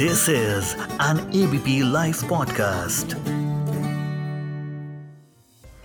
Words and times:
This 0.00 0.20
is 0.30 0.66
an 1.04 1.16
ABP 1.38 1.70
Life 1.94 2.18
podcast. 2.32 3.14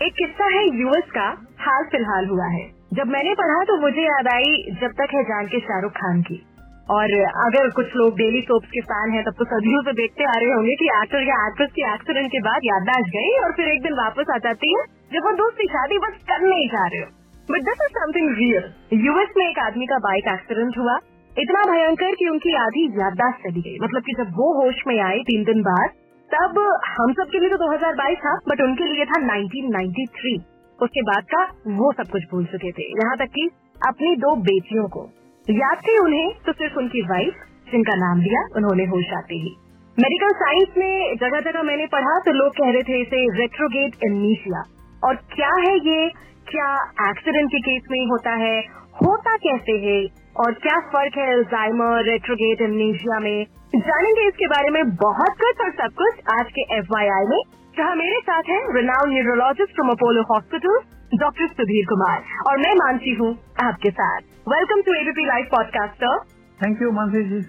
एक 0.02 0.13
किस्सा 0.13 0.46
है 0.46 0.82
यूएस 0.82 1.12
का, 1.12 1.47
हाल 1.59 1.84
फ़िलहाल 1.84 2.28
हुआ 2.28 2.46
है। 2.46 2.71
जब 2.94 3.07
मैंने 3.07 3.34
पढ़ा 3.34 3.63
तो 3.63 3.81
मुझे 3.81 4.02
याद 4.02 4.28
आई 4.28 4.78
जब 4.81 4.88
तक 4.88 5.07
है 5.15 5.23
जान 5.23 5.46
के 5.46 5.60
शाहरुख 5.60 5.91
खान 5.91 6.21
की। 6.21 6.48
और 6.89 7.04
अगर 7.45 7.70
कुछ 7.70 7.86
लोग 7.95 8.13
डेली 8.18 8.41
सोप्स 8.41 8.68
के 8.68 8.81
फ़ैन 8.81 9.12
हैं, 9.12 9.23
तब 9.23 9.31
तो 9.31 9.45
सदियों 9.45 9.81
से 9.81 9.94
देखते 9.94 10.23
आ 10.23 10.34
रहे 10.36 10.50
होंगे 10.50 10.75
कि 10.75 10.86
एक्टर 10.86 11.21
या 11.21 11.48
एक्ट्रेस 11.48 11.70
के 11.71 11.93
एक्सीडेंट 11.93 12.27
के 12.27 12.39
बाद 12.39 12.61
याददाश्त 12.64 13.09
गई 13.09 13.38
और 13.43 13.52
फिर 13.52 13.68
एक 13.68 13.84
दिन 13.84 13.93
वापस 13.93 14.25
आ 14.36 14.38
जाती 14.38 14.80
है, 14.80 14.84
जब 15.14 15.25
वो 15.25 15.32
दूसरी 15.32 15.68
शादी 15.68 15.98
बस 15.98 16.14
करने 16.23 16.55
ही 16.55 16.68
जा 16.68 16.88
रहे 16.88 17.00
हो। 17.00 17.07
But 17.52 17.59
this 17.61 17.82
is 17.82 17.98
something 17.98 18.36
real 18.38 18.73
US 18.93 19.30
में 19.38 19.50
एक 19.50 19.59
आदमी 19.59 19.86
का 19.86 19.98
बाइक 19.98 20.23
एक्सीडेंट 20.27 20.77
हुआ। 20.77 21.00
इतना 21.39 21.61
भयंकर 21.71 22.12
कि 22.12 22.27
उनकी 22.30 22.55
आधी 22.55 22.85
याददाश्त 22.85 23.38
चली 23.38 23.62
गई। 23.62 23.77
मतलब 23.84 24.02
कि 24.02 24.13
जब 24.17 24.23
वो 24.23 24.63
होश 24.63 24.76
में 24.88 24.99
आए 24.99 25.20
तीन 25.20 25.44
दिन 25.44 25.62
बाद, 25.62 25.89
तब 26.31 26.59
हम 26.99 27.13
सब 27.13 27.30
के 27.31 27.39
लिए 27.39 27.49
तो 27.49 27.58
2022 27.58 28.17
था 28.17 28.35
बट 28.49 28.62
उनके 28.62 28.84
लिए 28.84 29.05
था 29.05 29.20
1993 29.27 30.35
उसके 30.81 31.02
बाद 31.02 31.23
का 31.23 31.44
वो 31.67 31.91
सब 31.91 32.11
कुछ 32.11 32.23
भूल 32.31 32.45
चुके 32.45 32.72
थे। 32.72 32.84
यहाँ 32.84 33.17
तक 33.17 33.25
कि 33.25 33.49
अपनी 33.88 34.16
दो 34.16 34.35
बेटियों 34.35 34.88
को 34.88 35.09
याद 35.49 35.77
थी 35.77 35.98
उन्हें 35.98 36.34
तो 36.45 36.53
सिर्फ़ 36.53 36.75
उनकी 36.77 37.02
वाइफ 37.02 37.34
जिनका 37.72 37.95
नाम 37.95 38.20
दिया, 38.20 38.47
उन्होंने 38.55 38.84
होश 38.84 39.05
आते 39.17 39.36
ही। 39.36 39.55
मेडिकल 40.00 40.30
साइंस 40.30 40.67
में 40.77 41.16
जगह 41.16 41.39
जगह 41.39 41.63
मैंने 41.63 41.86
पढ़ा 41.86 42.20
तो 42.20 42.31
लोग 42.31 42.52
कह 42.52 42.72
रहे 42.72 42.81
थे 42.81 43.02
इसे 43.02 43.39
रेट्रोगेट 43.39 43.95
एमनीसिया 44.03 44.63
और 45.08 45.16
क्या 45.16 45.52
है 45.67 45.75
ये? 45.75 46.09
क्या 46.47 46.73
एक्सीडेंट 47.09 47.50
के 47.50 47.59
केस 47.59 47.81
में 47.91 48.05
होता 48.05 48.31
है? 48.31 48.59
होता 49.03 49.38
कैसे 49.38 49.72
है? 49.72 50.23
और 50.42 50.54
क्या 50.62 50.78
फ़र्क 50.94 51.18
है 51.18 51.26
अल्जाइमर 51.34 52.04
रेट्रोगेट 52.04 52.62
एमनीशिया 52.62 53.20
में? 53.20 53.46
जानेंगे 53.76 54.28
इसके 54.28 54.48
बारे 54.48 54.70
में 54.70 54.84
बहुत 55.02 55.36
कुछ 55.42 55.59
और 55.66 55.72
सब 55.72 55.94
कुछ 55.98 56.31
आज 56.34 56.52
के 56.56 56.62
एफ़ 56.78 56.90
में। 57.30 57.42
जहाँ 57.78 57.95
मेरे 57.95 58.20
साथ 58.22 58.50
हैं 58.50 58.58
renowned 58.75 59.06
neurologist 59.06 59.75
from 59.75 59.90
Apollo 59.90 60.23
hospital 60.23 60.80
doctor 61.20 61.48
Sudhir 61.48 61.86
Kumar 61.86 62.23
और 62.48 62.58
मैं 62.58 62.73
मानसी 62.75 63.14
हूँ 63.14 63.31
आपके 63.64 63.92
साथ। 63.92 64.20
Welcome 64.48 64.81
to 64.81 64.94
ABP 64.94 65.25
live 65.25 65.48
podcast 65.52 66.03
sir 66.03 66.20
thank 66.59 66.81
you 66.81 66.92
Mansi 66.92 67.23
ji 67.30 67.40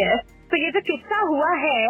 yes 0.00 0.20
तो 0.50 0.56
ये 0.56 0.70
जो 0.70 0.80
किस्सा 0.90 1.20
हुआ 1.22 1.54
है 1.64 1.86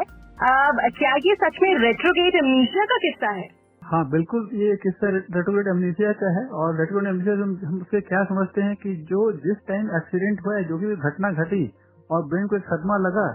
अब 0.53 0.81
क्या 0.99 1.15
ये 1.27 1.35
सच 1.35 1.59
में 1.63 1.75
रेट्रोगेट 1.79 2.35
एमनीशिया 2.35 2.85
का 2.85 2.97
किस्सा 3.03 3.31
है? 3.31 3.49
हाँ 3.85 4.03
बिल्कुल 4.11 4.49
ये 4.55 4.77
किस्सा 4.77 5.09
रेट्रोगेट 5.09 5.67
एमनीसिया 5.67 6.13
का 6.13 6.29
है 6.35 6.45
और 6.59 6.79
रेट्रोगेट 6.81 7.09
एमनीसिया 7.09 7.35
हम 7.65 7.81
उससे 7.81 8.01
क्या 8.03 8.23
समझते 8.25 8.63
हैं 8.63 8.77
कि 8.77 8.95
जो 9.05 9.21
जिस 9.39 9.57
टाइम 9.69 9.91
एक्सीडेंट 9.97 10.41
हुआ 10.47 10.55
है 10.57 10.65
जो 10.65 10.79
भी 10.79 10.95
घटना 11.09 11.31
घटी 11.45 11.65
और 12.11 12.25
ब्रेन 12.29 12.47
को 12.47 12.57
एक 12.57 12.65
सदमा 12.65 12.97
लगा 12.99 13.27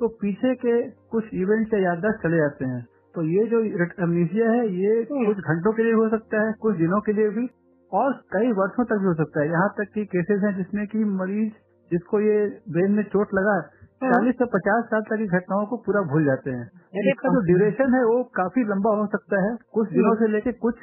तो 0.00 0.08
पीछे 0.20 0.54
के 0.54 0.76
कुछ 1.10 1.34
इवेंट 1.34 1.74
या 1.74 1.80
याददाश्त 1.80 2.22
चले 2.22 2.36
जाते 2.36 2.64
हैं 2.64 2.80
तो 3.14 3.22
ये 3.22 3.46
जो 3.46 3.60
एमनीसिया 4.04 4.50
है 4.50 4.62
ये 4.74 4.94
हम्म। 5.02 5.26
कुछ 5.26 5.44
घंटों 5.44 5.72
के 5.72 5.82
लिए 5.82 5.92
हो 5.92 6.08
सकता 6.08 6.46
है 6.46 6.52
कुछ 6.60 6.76
दिनों 6.76 7.00
के 7.00 7.12
लिए 7.12 7.28
भी 7.30 7.48
और 7.92 8.12
कई 8.32 8.52
वर्षों 8.52 8.84
तक 8.84 8.98
भी 8.98 9.06
हो 9.06 9.14
सकता 9.14 9.40
है 9.40 9.48
यहाँ 9.48 9.68
तक 9.78 9.92
कि 9.94 10.04
केसेस 10.04 10.42
हैं 10.44 10.56
जिसमें 10.56 10.86
कि 10.86 11.04
मरीज़ 11.14 11.52
जिसको 11.90 12.20
ये 12.20 12.38
ब्रेन 12.70 12.92
में 12.92 13.02
चोट 13.04 13.34
लगा। 13.34 13.56
चालीस 14.02 14.34
से 14.34 14.44
पचास 14.44 14.84
साल 14.84 15.02
तक 15.02 15.16
की 15.16 15.26
घटनाओं 15.26 15.66
को 15.66 15.76
पूरा 15.76 16.00
भूल 16.10 16.24
जाते 16.24 16.50
हैं। 16.50 16.66
इसका 17.04 17.28
जो 17.28 17.40
ड्यूरेशन 17.40 17.94
है 17.94 18.04
वो 18.04 18.22
काफ़ी 18.36 18.64
लंबा 18.64 18.90
हो 18.96 19.06
सकता 19.06 19.42
है। 19.44 19.56
कुछ 19.72 19.88
दिनों 19.92 20.14
से 20.14 20.26
लेके 20.26 20.52
कुछ 20.64 20.74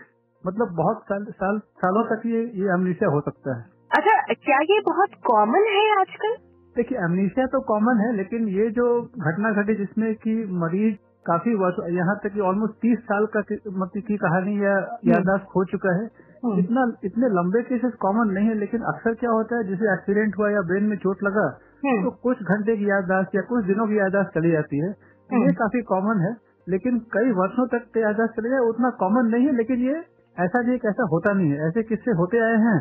मतलब 0.43 0.73
बहुत 0.75 1.03
साल 1.03 1.25
साल 1.33 1.59
सालों 1.83 2.03
तक 2.03 2.25
ये 2.25 2.41
ये 2.55 2.69
अमनीसिया 2.69 3.09
हो 3.09 3.21
सकता 3.21 3.55
है। 3.57 3.63
अच्छा 3.91 4.33
क्या 4.33 4.57
ये 4.63 4.79
बहुत 4.79 5.09
कॉमन 5.25 5.69
है 5.69 5.85
आजकल? 5.99 6.35
देखिए 6.75 6.97
अमनीसिया 6.97 7.45
तो 7.45 7.59
कॉमन 7.61 7.99
है 7.99 8.11
लेकिन 8.15 8.47
ये 8.49 8.69
जो 8.69 8.85
घटना 9.01 9.51
घटी 9.51 9.75
जिसमें 9.75 10.13
कि 10.15 10.35
मरीज़ 10.61 10.95
काफ़ी 11.25 11.53
वर्ष 11.55 11.75
यहाँ 11.89 12.15
तक 12.23 12.33
कि 12.33 12.39
ऑलमोस्ट 12.39 12.73
तीस 12.81 12.99
साल 12.99 13.25
का 13.25 13.39
मतलब 13.39 14.01
की 14.07 14.17
कहानी 14.17 14.55
या 14.63 14.73
याददाश्त 15.05 15.45
खो 15.45 15.63
चुका 15.65 15.93
है। 15.99 16.07
हम्म। 16.45 16.59
इतना 16.59 16.81
इतने 17.03 17.27
लंबे 17.29 17.61
केसेस 17.61 17.93
कॉमन 17.99 18.33
नहीं 18.33 18.47
है 18.47 18.55
लेकिन 18.55 18.81
अक्सर 18.91 19.13
क्या 19.13 19.29
होता 19.31 19.57
है 19.57 19.63
जैसे 19.63 19.93
एक्सीडेंट 19.93 20.37
हुआ 20.39 20.49
या 20.49 20.61
ब्रेन 20.61 20.83
में 20.83 20.97
चोट 20.97 21.23
लगा 21.23 21.45
हम्म। 21.45 21.72
तो 21.83 22.09
कुछ 22.23 22.41
घंटे 22.45 22.75
की 22.77 22.89
याददाश्त 22.89 23.35
या 23.35 23.41
कुछ 23.41 23.65
दिनों 23.65 23.87
की 23.87 23.97
याददाश्त 23.97 24.29
चली 24.33 24.51
जाती 24.51 24.79
है। 24.79 24.89
हम्म। 25.29 25.43
ये 25.43 25.53
काफ़ी 25.53 25.81
कॉमन 25.81 26.21
है 26.21 26.33
लेकिन 26.67 26.99
कई 27.13 27.31
वर्षों 27.31 27.65
तक 27.67 27.87
की 27.93 28.01
याददाश्त 28.01 28.33
चली 28.33 28.49
जाए 28.49 28.59
उतना 28.67 28.89
कॉमन 28.99 29.25
नहीं 29.25 29.45
है 29.45 29.55
लेकिन 29.55 29.81
ये 29.81 29.95
ऐसा 30.37 30.61
नहीं 30.61 30.77
कि 30.77 30.87
ऐसा 30.87 31.07
होता 31.11 31.33
नहीं 31.33 31.49
है। 31.51 31.67
ऐसे 31.67 31.83
किस्से 31.83 32.11
होते 32.11 32.39
आए 32.39 32.55
हैं 32.61 32.77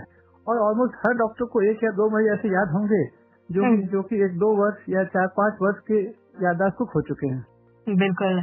और 0.46 0.58
ऑलमोस्ट 0.58 0.94
हर 1.06 1.14
डॉक्टर 1.14 1.44
को 1.44 1.62
एक 1.62 1.84
या 1.84 1.90
दो 1.90 2.08
महीने 2.10 2.32
ऐसे 2.32 2.48
याद 2.48 2.68
होंगे 2.68 3.02
जो 3.50 3.64
हम्म। 3.64 3.86
जो 3.86 4.02
कि 4.02 4.22
एक 4.24 4.38
दो 4.38 4.52
वर्ष 4.62 4.84
या 4.88 5.04
चार 5.04 5.26
पाँच 5.36 5.58
वर्ष 5.62 5.82
के 5.90 6.00
याददाश्त 6.44 6.76
को 6.78 6.84
खो 6.84 7.02
चुके 7.02 7.26
हैं। 7.26 7.96
बिल्कुल। 7.98 8.42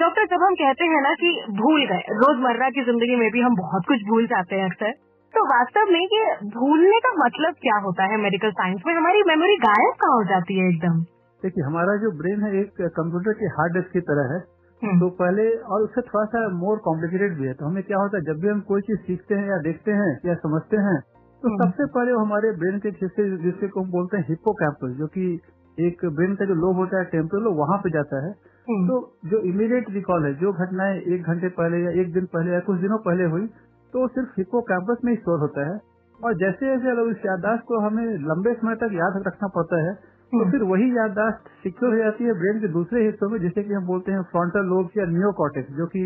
डॉक्टर 0.00 0.26
जब 0.26 0.42
हम 0.42 0.54
कहते 0.54 0.84
हैं 0.84 1.00
ना 1.02 1.12
कि 1.14 1.30
भूल 1.58 1.86
गए 1.86 2.16
रोज़मर्रा 2.16 2.68
की 2.70 2.84
ज़िंदगी 2.84 3.16
में 3.16 3.30
भी 3.30 3.40
हम 3.40 3.54
बहुत 3.54 3.82
कुछ 3.88 4.02
भूल 4.08 4.26
जाते 4.26 4.56
हैं 4.56 4.64
अक्सर। 4.64 4.92
तो 5.34 5.44
वास्तव 5.44 5.92
में 5.92 6.00
ये 6.00 6.24
भूलने 6.48 6.98
का 7.00 7.12
मतलब 7.24 7.54
क्या 7.60 7.76
होता 7.76 8.04
है 8.04 8.16
मेडिकल 8.16 8.50
साइंस 8.50 8.82
में? 8.86 8.94
हमारी 8.94 9.22
मेमोरी 9.22 9.56
गायब 9.56 9.92
कहाँ 9.92 10.16
हो 10.16 10.24
जाती 10.24 10.58
है 10.58 10.68
एकदम? 10.68 10.98
देखिए 11.42 11.64
हमारा 11.64 11.96
जो 11.96 12.10
ब्रेन 12.10 12.42
है 12.42 12.60
एक 12.60 12.82
कंप्यूटर 12.82 13.32
के 13.32 13.46
हार्ड 13.46 13.72
डिस्क 13.72 13.92
की 13.92 14.00
तरह 14.00 14.34
है। 14.34 14.38
हम्म, 14.82 15.00
तो 15.00 15.08
पहले 15.08 15.56
और 15.56 15.82
उससे 15.82 16.00
थोड़ा 16.00 16.24
सा 16.24 16.48
मोर 16.48 16.78
कॉम्प्लिकेटेड 16.78 17.38
भी 17.38 17.46
है। 17.46 17.54
तो 17.54 17.66
हमें 17.66 17.82
क्या 17.82 17.98
होता 17.98 18.18
है 18.18 18.24
जब 18.24 18.40
भी 18.40 18.48
हम 18.48 18.60
कोई 18.60 18.80
चीज़ 18.80 18.98
सीखते 18.98 19.34
हैं 19.34 19.48
या 19.48 19.58
देखते 19.58 19.92
हैं 19.92 20.20
या 20.26 20.34
समझते 20.34 20.76
हैं 20.76 21.00
तो 21.42 21.48
हम्म। 21.48 21.64
सबसे 21.64 21.86
पहले 21.86 22.12
हमारे 22.12 22.50
ब्रेन 22.52 22.78
के 22.78 22.88
हिस्से 22.88 23.36
जिससे 23.36 23.68
को 23.68 23.82
हम 23.82 23.90
बोलते 23.90 24.16
हैं 24.16 24.24
हिप्पो 24.28 24.88
जो 24.88 25.06
कि 25.06 25.40
एक 25.78 26.04
ब्रेन 26.04 26.34
का 26.34 26.44
जो 26.44 26.54
लोब 26.54 26.76
होता 26.76 26.98
है 26.98 27.04
टेम्पोरल 27.04 27.46
वहाँ 27.56 27.78
पे 27.78 27.90
जाता 27.90 28.24
है। 28.26 28.30
हम्म, 28.68 28.88
तो 28.88 29.18
जो 29.24 29.38
इमीडिएट 29.38 29.90
रिकॉल 29.90 30.24
है 30.24 30.34
जो 30.34 30.52
घटनाएँ 30.52 31.00
एक 31.00 31.22
घंटे 31.22 31.48
पहले 31.48 31.78
या 31.78 31.90
एक 31.90 32.12
दिन 32.12 32.26
पहले 32.26 32.52
या 32.52 32.60
कुछ 32.60 32.80
दिनों 32.80 32.98
पहले 32.98 33.24
हुई 33.24 33.46
तो 33.94 34.06
सिर्फ़ 34.08 34.28
हिपो 34.36 34.60
कैंपस 34.68 35.04
में 35.04 35.12
ही 35.12 35.18
स्टोर 35.18 35.40
होता 35.40 35.66
है 35.66 35.78
और 36.18 36.34
जैसे 36.36 36.66
जैसे 36.66 36.90
अगर 36.90 37.10
उस 37.10 37.24
याददाश्त 37.26 37.64
को 37.66 37.78
हमें 37.80 38.04
लंबे 38.24 38.54
समय 38.54 38.74
तक 38.76 38.92
याद 38.94 39.22
रखना 39.26 39.48
पड़ता 39.54 39.80
है 39.82 39.94
तो 40.32 40.38
हम्म। 40.38 40.50
फिर 40.50 40.62
वही 40.64 40.86
याददाश्त 40.92 41.48
सिक्योर 41.62 41.90
हो 41.92 41.98
जाती 41.98 42.24
है 42.24 42.34
ब्रेन 42.34 42.60
के 42.60 42.68
दूसरे 42.72 43.04
हिस्सों 43.04 43.28
में 43.28 43.38
जिसे 43.40 43.62
कि 43.62 43.74
हम 43.74 43.86
बोलते 43.86 44.12
हैं 44.12 44.22
फ्रंटल 44.30 44.68
लोब 44.68 44.94
या 44.96 45.04
नियोकॉर्टेक्स 45.08 45.74
जो 45.76 45.86
कि 45.86 46.04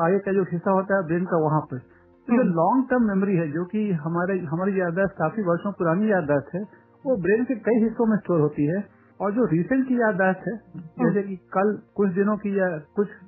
आगे 0.00 0.18
का 0.18 0.32
जो 0.32 0.42
हिस्सा 0.50 0.70
होता 0.70 0.96
है 0.96 1.06
ब्रेन 1.06 1.24
का 1.24 1.38
वहाँ 1.38 1.60
पर 1.70 1.78
तो 1.78 2.34
जो 2.34 2.42
हम्म। 2.42 2.54
लॉन्ग 2.54 2.88
टर्म 2.90 3.08
मेमोरी 3.08 3.36
है 3.36 3.48
जो 3.52 3.64
कि 3.64 3.86
हमारे 4.02 4.38
हमारी 4.48 4.80
याददाश्त 4.80 5.16
काफ़ी 5.18 5.42
वर्षों 5.42 5.72
पुरानी 5.74 6.12
याददाश्त 6.12 6.54
है 6.54 6.62
वो 7.04 7.16
ब्रेन 7.22 7.44
के 7.44 7.54
कई 7.64 7.82
हिस्सों 7.82 8.06
में 8.06 8.16
स्टोर 8.18 8.40
होती 8.40 8.66
है 8.66 8.84
और 9.20 9.32
जो 9.32 9.44
रिसेंट 9.46 9.86
की 9.88 10.00
याददाश्त 10.00 10.48
है 10.48 10.56
जैसे 10.98 11.22
कि 11.22 11.36
कल 11.52 11.76
कुछ 11.94 12.10
दिनों 12.14 12.36
की 12.36 12.58
या 12.58 12.68
कुछ 12.96 13.18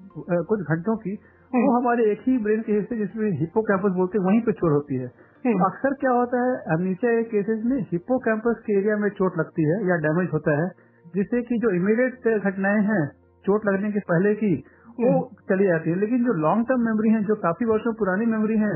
कुछ 0.46 0.60
घंटों 0.68 0.96
की 0.98 1.18
वो 1.52 1.70
हमारे 1.72 2.04
एक 2.12 2.20
ही 2.22 2.36
ब्रेन 2.38 2.60
के 2.62 2.72
हिस्से 2.72 2.96
जिसमें 2.96 3.30
हिप्पो 3.38 3.60
कैंपस 3.62 3.92
बोलते 3.92 4.18
हैं 4.18 4.24
वहीं 4.24 4.40
पे 4.40 4.52
स्टोर 4.52 4.72
होती 4.72 4.96
है। 4.96 5.06
हम्म, 5.44 5.52
तो 5.52 5.66
अक्सर 5.66 5.94
क्या 6.00 6.10
होता 6.12 6.42
है 6.42 6.56
अमनीसिया 6.74 7.12
के 7.12 7.22
केसेस 7.30 7.62
में 7.64 7.78
हिप्पो 7.92 8.18
कैंपस 8.18 8.60
के 8.66 8.76
एरिया 8.78 8.96
में 8.96 9.08
चोट 9.18 9.38
लगती 9.38 9.64
है 9.64 9.78
या 9.88 9.96
डैमेज 10.02 10.28
होता 10.32 10.56
है 10.58 10.68
जिससे 11.14 11.40
कि 11.42 11.58
जो 11.58 11.70
इमीडिएट 11.76 12.28
घटनाएँ 12.42 12.82
हैं 12.88 13.04
चोट 13.44 13.66
लगने 13.66 13.92
के 13.92 14.00
पहले 14.08 14.34
की 14.34 14.52
वो 14.98 15.12
चली 15.48 15.66
जाती 15.66 15.90
है। 15.90 15.96
लेकिन 15.98 16.24
जो 16.24 16.32
लॉन्ग 16.38 16.66
टर्म 16.68 16.84
मेमोरी 16.84 17.10
है 17.10 17.22
जो 17.24 17.34
काफ़ी 17.42 17.66
वर्षों 17.66 17.92
पुरानी 17.94 18.26
मेमोरी 18.26 18.58
है 18.58 18.74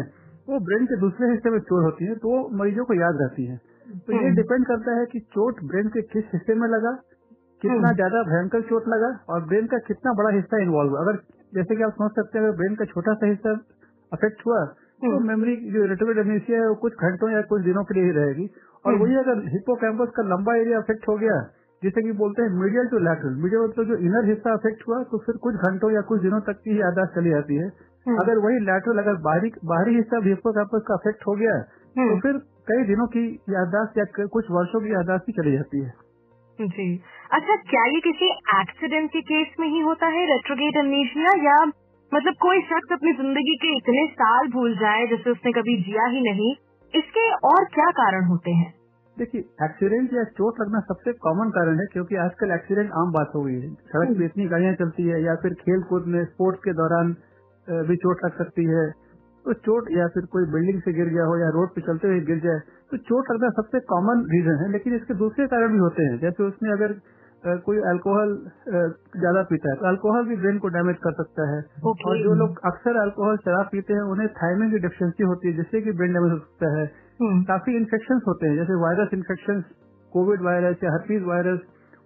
वो 0.49 0.59
ब्रेन 0.61 0.87
के 0.87 0.97
दूसरे 1.01 1.31
हिस्से 1.31 1.51
में 1.51 1.59
स्टोर 1.61 1.83
होती 1.83 2.07
है 2.07 2.15
तो 2.17 2.31
वो 2.31 2.39
मरीजों 2.59 2.85
को 2.85 2.95
याद 2.95 3.19
रहती 3.21 3.45
है। 3.47 3.57
तो 3.57 4.13
ये 4.13 4.19
हम्म। 4.19 4.37
डिपेंड 4.37 4.67
करता 4.67 4.95
है 4.99 5.05
कि 5.07 5.21
चोट 5.35 5.61
ब्रेन 5.65 5.89
के 5.89 6.03
किस 6.13 6.25
हिस्से 6.35 6.55
में 6.55 6.69
लगा 6.69 6.93
कितना 7.63 7.77
हम्म। 7.77 7.95
ज़्यादा 7.95 8.23
भयंकर 8.23 8.63
चोट 8.69 8.89
लगा 8.89 9.11
और 9.29 9.45
ब्रेन 9.47 9.67
का 9.67 9.79
कितना 9.87 10.13
बड़ा 10.15 10.31
हिस्सा 10.37 10.63
इन्वॉल्व 10.63 10.91
हुआ। 10.91 11.01
अगर 11.01 11.19
जैसे 11.53 11.77
कि 11.77 11.83
आप 11.83 11.93
समझ 11.93 12.11
सकते 12.11 12.39
हैं 12.39 12.45
अगर 12.47 12.57
ब्रेन 12.57 12.75
का 12.75 12.85
छोटा 12.85 13.15
सा 13.15 13.27
हिस्सा 13.27 13.53
अफेक्ट 14.13 14.47
हुआ 14.47 14.65
तो 15.03 15.11
हम्म। 15.11 15.29
मेमोरी 15.29 15.57
जो 15.71 15.85
रेटिकुलर 15.85 16.19
एमनेसिया 16.19 16.59
है 16.59 16.69
वो 16.69 16.75
कुछ 16.75 16.93
घंटों 17.01 17.31
या 17.31 17.41
कुछ 17.43 17.63
दिनों 17.63 17.83
के 17.85 17.95
लिए 17.95 18.05
ही 18.05 18.11
रहेगी 18.11 18.47
और 18.85 18.93
हम्म। 18.93 19.03
वही 19.03 19.17
अगर 19.17 19.43
हिप्पो 19.49 19.75
का 20.15 20.23
लंबा 20.29 20.55
एरिया 20.57 20.79
अफेक्ट 20.79 21.09
हो 21.09 21.17
गया 21.17 21.41
जिसे 21.83 22.03
कि 22.03 22.13
बोलते 22.13 22.43
हैं 22.43 22.51
मीडियल 22.59 22.87
टू 22.87 22.99
लैटरल 22.99 23.35
मीडियल 23.37 23.63
मतलब 23.63 23.87
जो 23.87 23.97
इनर 24.01 24.29
हिस्सा 24.29 24.53
अफेक्ट 24.53 24.85
हुआ 24.89 25.03
तो 25.03 25.19
फिर 25.19 25.37
कुछ 25.37 25.55
घंटों 25.69 25.91
या 25.91 26.01
कुछ 26.01 26.21
दिनों 26.21 26.41
तक 26.41 26.61
की 26.65 26.71
ही 26.71 26.81
यादाश्त 26.81 27.15
चली 27.15 27.31
जाती 27.31 27.57
है 27.57 27.67
हम्म। 28.07 28.19
अगर 28.19 28.39
वही 28.39 28.59
लैटरल 28.59 28.99
अगर 28.99 29.17
बाहरी 29.23 29.53
बाहरी 29.65 29.95
हिस्सा 29.95 30.21
हिप्पो 30.25 30.53
का 30.53 30.95
अफेक्ट 30.95 31.27
हो 31.27 31.35
गया 31.35 31.59
तो 31.61 32.03
हम्म। 32.03 32.21
फिर 32.21 32.39
कई 32.69 32.85
दिनों 32.85 33.07
की 33.07 33.25
यादाश्त 33.51 33.99
या 33.99 34.05
कुछ 34.27 34.51
वर्षों 34.51 34.81
की 34.81 34.93
यादाश्त 34.93 35.27
भी 35.27 35.33
चली 35.33 35.53
जाती 35.53 35.81
है 35.81 35.91
जी। 36.59 36.87
अच्छा 37.33 37.57
क्या 37.69 37.85
ये 37.85 38.01
किसी 38.01 38.29
एक्सीडेंट 38.55 39.11
के 39.11 39.21
केस 39.21 39.55
में 39.61 39.69
ही 39.69 39.81
होता 39.81 40.07
है? 40.07 40.27
रेट्रोगेट 40.27 40.77
अमनीशिया 40.79 41.33
या 41.45 41.57
मतलब 42.13 42.35
कोई 42.41 42.61
शख्स 42.63 42.93
अपनी 42.93 43.13
ज़िंदगी 43.13 43.55
के 43.57 43.77
इतने 43.77 44.07
साल 44.13 44.49
भूल 44.49 44.77
जाए 44.77 45.07
जैसे 45.07 45.31
उसने 45.31 45.53
कभी 45.53 45.77
जिया 45.83 46.07
ही 46.07 46.21
नहीं 46.21 46.55
इसके 46.95 47.31
और 47.49 47.65
क्या 47.75 47.91
कारण 47.91 48.25
होते 48.25 48.51
हैं? 48.51 48.73
देखिए 49.17 49.41
एक्सीडेंट 49.65 50.13
या 50.15 50.25
चोट 50.33 50.61
लगना 50.61 50.81
सबसे 50.81 51.13
कॉमन 51.23 51.51
कारण 51.51 51.81
है 51.81 51.87
क्योंकि 51.93 52.17
आजकल 52.17 52.51
एक्सीडेंट 52.51 52.91
आम 52.93 53.13
बात 53.13 53.33
हो 53.35 53.43
गई 53.43 53.55
है। 53.55 53.71
सड़क 53.93 54.17
पे 54.19 54.25
इतनी 54.25 54.45
गाड़ियाँ 54.45 54.75
चलती 54.75 55.03
है 55.03 55.23
या 55.23 55.35
फिर 55.35 55.55
खेल 55.55 55.83
कूद 55.83 56.07
में 56.07 56.25
स्पोर्ट्स 56.25 56.61
के 56.65 56.73
दौरान 56.73 57.13
भी 57.89 57.97
चोट 57.97 58.25
लग 58.25 58.39
सकती 58.39 58.65
है। 58.65 58.85
तो 59.45 59.53
चोट 59.63 59.89
या 59.93 60.07
फिर 60.09 60.27
कोई 60.33 60.45
बिल्डिंग 60.51 60.81
से 60.81 60.93
गिर 60.93 61.09
गया 61.09 61.25
हो 61.25 61.39
या 61.39 61.49
रोड 61.55 61.75
पे 61.75 61.81
चलते 61.83 62.09
हुए 62.09 62.21
गिर 62.27 62.39
जाए 62.41 62.61
तो 62.91 62.99
चोट 63.05 63.31
लगना 63.31 63.51
सबसे 63.57 63.81
कॉमन 63.87 64.23
रीजन 64.31 64.63
है 64.63 64.71
लेकिन 64.73 64.95
इसके 64.95 65.15
दूसरे 65.17 65.47
कारण 65.49 65.73
भी 65.73 65.79
होते 65.79 66.05
हैं 66.05 66.19
जैसे 66.21 66.45
उसमें 66.45 66.71
अगर 66.73 66.95
कोई 67.63 67.79
अल्कोहल 67.91 68.35
ज़्यादा 69.17 69.43
पीता 69.45 69.71
है 69.71 69.77
तो 69.77 69.87
अल्कोहल 69.87 70.27
भी 70.27 70.37
ब्रेन 70.37 70.59
को 70.59 70.69
डैमेज 70.75 70.97
कर 71.03 71.13
सकता 71.15 71.47
है 71.49 71.61
Okay. 71.85 72.07
और 72.09 72.19
जो 72.23 72.35
लोग 72.37 72.61
अक्सर 72.65 72.99
अल्कोहल 72.99 73.37
शराब 73.39 73.69
पीते 73.73 73.95
हैं 73.95 74.05
उन्हें 74.13 74.29
थायमिन 74.35 74.71
की 74.71 74.79
डिफिशियंसी 74.79 75.25
होती 75.25 75.49
है 75.49 75.57
जिससे 75.57 75.81
कि 75.81 75.93
ब्रेन 75.93 76.13
डैमेज 76.13 76.33
हो 76.33 76.39
सकता 76.39 76.71
है 76.77 76.85
हम्म, 77.21 77.43
काफ़ी 77.45 77.77
इन्फेक्शन 77.77 78.21
होते 78.27 78.47
हैं 78.47 78.57
जैसे 78.57 78.79
वायरस 78.81 79.15
इन्फेक्शन 79.15 79.65
कोविड 80.13 80.43
वायरस 80.43 80.85
या 80.85 80.93
हर्पीज 80.93 81.23
वायरस 81.25 81.61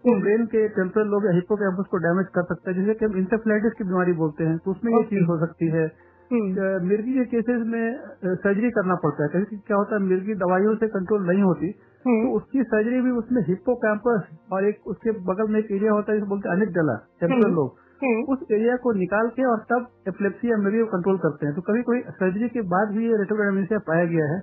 वो 0.05 0.13
हम्म। 0.13 0.23
ब्रेन 0.23 0.47
के 0.47 0.67
टेम्परल 0.75 1.09
लोग 1.09 1.27
या 1.27 1.33
हिप्पोकैम्पस 1.35 1.87
को 1.91 1.99
डैमेज 2.01 2.27
कर 2.35 2.45
सकता 2.47 2.71
है 2.71 2.77
जिसे 2.77 2.95
कि 2.95 3.05
हम 3.05 3.17
इंसेफ्लाइटिस 3.19 3.73
की 3.73 3.85
बीमारी 3.85 4.13
बोलते 4.19 4.45
हैं 4.45 4.59
तो 4.59 4.71
उसमें 4.71 4.93
okay. 4.93 5.03
ये 5.03 5.09
चीज़ 5.11 5.29
हो 5.29 5.39
सकती 5.41 5.71
है 5.71 5.87
मिर्गी 6.33 7.13
के 7.15 7.25
केसेस 7.27 7.63
में 7.67 8.37
सर्जरी 8.37 8.71
करना 8.71 8.95
पड़ता 8.95 9.23
है। 9.23 9.29
क्योंकि 9.29 9.57
क्या 9.67 9.77
होता 9.77 9.95
है 9.97 10.03
मिर्गी 10.03 10.35
दवाइयों 10.35 10.75
से 10.77 10.89
कंट्रोल 10.89 11.27
नहीं 11.27 11.43
होती। 11.43 11.71
तो 11.73 12.11
हम्म, 12.11 12.33
उसकी 12.33 12.63
सर्जरी 12.65 13.01
भी 13.01 13.11
उसमें 13.11 13.43
हिप्पोकैम्पस 13.47 14.27
और 14.53 14.65
एक 14.65 14.87
उसके 14.87 15.13
बगल 15.29 15.53
में 15.53 15.59
एक 15.61 15.71
एरिया 15.73 15.93
होता 15.93 16.13
है 16.13 16.19
जिसे 16.19 16.29
बोलते 16.29 16.49
हैं 16.49 16.57
अनिक 16.57 16.73
डला 16.75 16.95
टेम्परल 17.21 17.45
हम्म। 17.45 17.55
लोग 17.55 17.85
हम्म, 18.03 18.23
उस 18.33 18.39
एरिया 18.53 18.77
को 18.77 18.93
निकाल 18.93 19.29
के 19.29 19.45
और 19.45 19.59
तब 19.71 19.87
एपिलेप्सी 20.09 20.51
या 20.51 20.57
मिर्गी 20.57 20.81
को 20.81 20.87
कंट्रोल 20.87 21.19
करते 21.19 21.47
हैं। 21.47 21.55
तो 21.55 21.63
कभी 21.63 21.83
कोई 21.83 22.01
सर्जरी 22.11 22.49
के 22.49 22.63
बाद 22.69 22.91
भी 22.97 23.09
ये 23.09 23.17
रेट्रोग्रामिसिया 23.17 23.79
पाया 23.89 24.05
गया 24.05 24.27
है। 24.33 24.39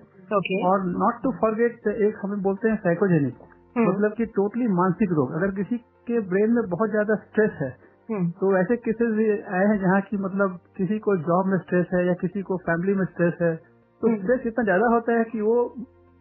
और 0.65 0.83
नॉट 0.85 1.21
टू 1.23 1.31
फॉरगेट 1.31 1.87
एक 1.87 2.19
हमें 2.23 2.41
बोलते 2.41 2.69
हैं 2.69 2.75
साइकोजेनिक 2.77 3.35
हम्म, 3.77 3.89
मतलब 3.89 4.13
कि 4.13 4.25
टोटली 4.35 4.67
मानसिक 4.73 5.11
रोग। 5.11 5.33
अगर 5.33 5.51
किसी 5.55 5.77
के 6.07 6.19
ब्रेन 6.29 6.51
में 6.51 6.63
बहुत 6.69 6.89
ज़्यादा 6.89 7.15
स्ट्रेस 7.15 7.51
है 7.61 7.69
हम्म, 7.69 7.92
तो 8.09 8.57
ऐसे 8.57 8.75
केसेस 8.77 9.11
भी 9.13 9.29
आए 9.31 9.65
हैं 9.65 9.77
जहाँ 9.81 9.99
की 10.01 10.17
मतलब 10.17 10.59
किसी 10.77 10.97
को 10.99 11.15
जॉब 11.17 11.45
में 11.45 11.57
स्ट्रेस 11.57 11.85
है 11.93 12.05
या 12.07 12.13
किसी 12.13 12.41
को 12.41 12.57
फैमिली 12.57 12.93
में 12.93 13.05
स्ट्रेस 13.05 13.37
है 13.41 13.55
तो 13.55 14.07
हम्म। 14.07 14.17
स्ट्रेस 14.17 14.47
इतना 14.47 14.63
ज़्यादा 14.63 14.87
होता 14.93 15.17
है 15.17 15.23
कि 15.23 15.41
वो 15.41 15.55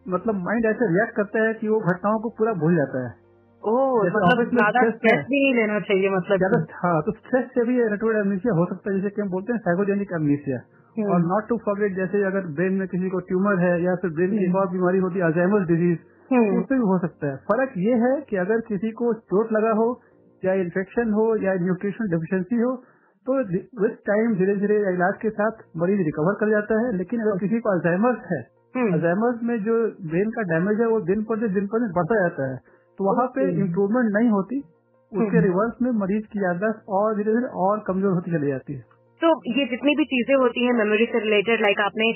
मतलब 0.06 0.34
माइंड 0.44 0.66
ऐसे 0.66 0.88
रिएक्ट 0.92 1.16
करता 1.16 1.42
है 1.42 1.54
कि 1.54 1.68
वो 1.68 1.80
घटनाओं 1.80 2.18
को 2.20 2.28
पूरा 2.28 2.52
भूल 2.52 2.76
जाता 2.76 3.02
है। 3.06 3.10
ओ 3.62 3.74
मतलब 4.04 4.44
ज़्यादा 4.50 4.80
स्ट्रेस 4.90 5.24
भी 5.26 5.40
नहीं 5.40 5.54
लेना 5.54 5.80
चाहिए 5.80 6.10
मतलब 6.10 6.38
ज़्यादा 6.38 6.58
हाँ 6.78 7.02
तो 7.02 7.12
स्ट्रेस 7.12 7.44
से 7.54 7.64
भी 7.64 7.76
रेटोइड 7.88 8.16
एमनीसिया 8.16 8.54
हो 8.54 8.64
सकता 8.66 8.90
है 8.90 8.96
जिसे 8.96 9.10
कि 9.10 9.20
हम 9.22 9.28
बोलते 9.30 9.52
हैं 9.52 9.60
साइकोजेनिक 9.60 10.12
एमनीसिया 10.12 10.56
हम्म, 10.96 11.10
और 11.12 11.20
नॉट 11.24 11.48
टू 11.48 11.56
फॉरगेट 11.66 11.94
जैसे 11.96 12.22
अगर 12.24 12.46
ब्रेन 12.56 12.72
में 12.72 12.86
किसी 12.88 13.08
को 13.10 13.20
ट्यूमर 13.28 13.60
है 13.60 13.74
या 13.82 13.94
फिर 13.96 14.10
ब्रेन 14.10 14.30
की 14.30 14.44
एक 14.44 14.56
और 14.56 14.68
बीमारी 14.68 14.98
होती 14.98 15.18
है 15.18 15.24
अल्जाइमर 15.24 15.66
डिज़ीज़ 15.66 15.98
हम्म, 16.30 16.58
उससे 16.58 16.74
भी 16.74 16.80
हो 16.82 16.98
सकता 16.98 17.26
है। 17.26 17.36
फ़र्क 17.46 17.72
ये 17.78 17.94
है 18.02 18.20
कि 18.30 18.36
अगर 18.36 18.60
किसी 18.68 18.90
को 18.90 19.12
चोट 19.14 19.52
लगा 19.52 19.70
हो 19.72 19.86
या 20.42 20.52
इन्फेक्शन 20.60 21.12
हो 21.12 21.24
या 21.42 21.54
न्यूट्रिशन 21.62 22.10
डिफिशियंसी 22.10 22.60
हो 22.60 22.72
तो 23.26 23.34
विद 23.80 23.96
टाइम 24.06 24.34
धीरे 24.34 24.54
धीरे 24.56 24.76
इलाज 24.92 25.18
के 25.22 25.30
साथ 25.30 25.58
मरीज़ 25.76 26.00
रिकवर 26.06 26.34
कर 26.34 26.50
जाता 26.50 26.78
है। 26.80 26.96
लेकिन 26.98 27.20
अगर 27.20 27.38
किसी 27.38 27.60
को 27.60 27.70
अल्जाइमर्स 27.70 28.24
है 28.32 28.40
हम्म, 28.76 28.92
अल्जाइमर्स 28.92 29.42
में 29.42 29.56
जो 29.64 29.74
ब्रेन 30.10 30.30
का 30.30 30.42
डैमेज 30.50 30.80
है 30.80 30.86
वो 30.86 31.00
दिन 31.08 31.22
पर 31.24 31.40
दिन 31.40 31.52
दिन 31.54 31.66
पर 31.66 31.80
दिन 31.80 31.92
बढ़ता 31.92 32.20
जाता 32.20 32.48
है। 32.50 32.56
तो 32.98 33.04
वहाँ 33.04 33.26
पे 33.34 33.44
इम्प्रूवमेंट 33.60 34.10
नहीं 34.16 34.30
होती। 34.30 34.58
उसके 34.58 35.24
हम्म। 35.26 35.40
रिवर्स 35.40 35.82
में 35.82 35.90
मरीज़ 36.00 36.26
की 36.26 36.44
याददाश्त 36.44 36.90
और 36.90 37.16
धीरे 37.16 37.32
धीरे 37.32 37.52
और 37.64 37.84
कमज़ोर 37.86 38.12
होती 38.12 38.30
चली 38.30 38.50
जाती 38.50 38.74
है। 38.74 38.82
तो 39.20 39.32
ये 39.52 39.64
जितनी 39.66 39.94
भी 39.96 40.04
चीज़ें 40.04 40.34
होती 40.36 40.64
हैं 40.66 40.72
मेमोरी 40.74 41.04
से 41.06 41.18
रिलेटेड 41.20 41.60
लाइक 41.60 41.80
आपने 41.80 42.10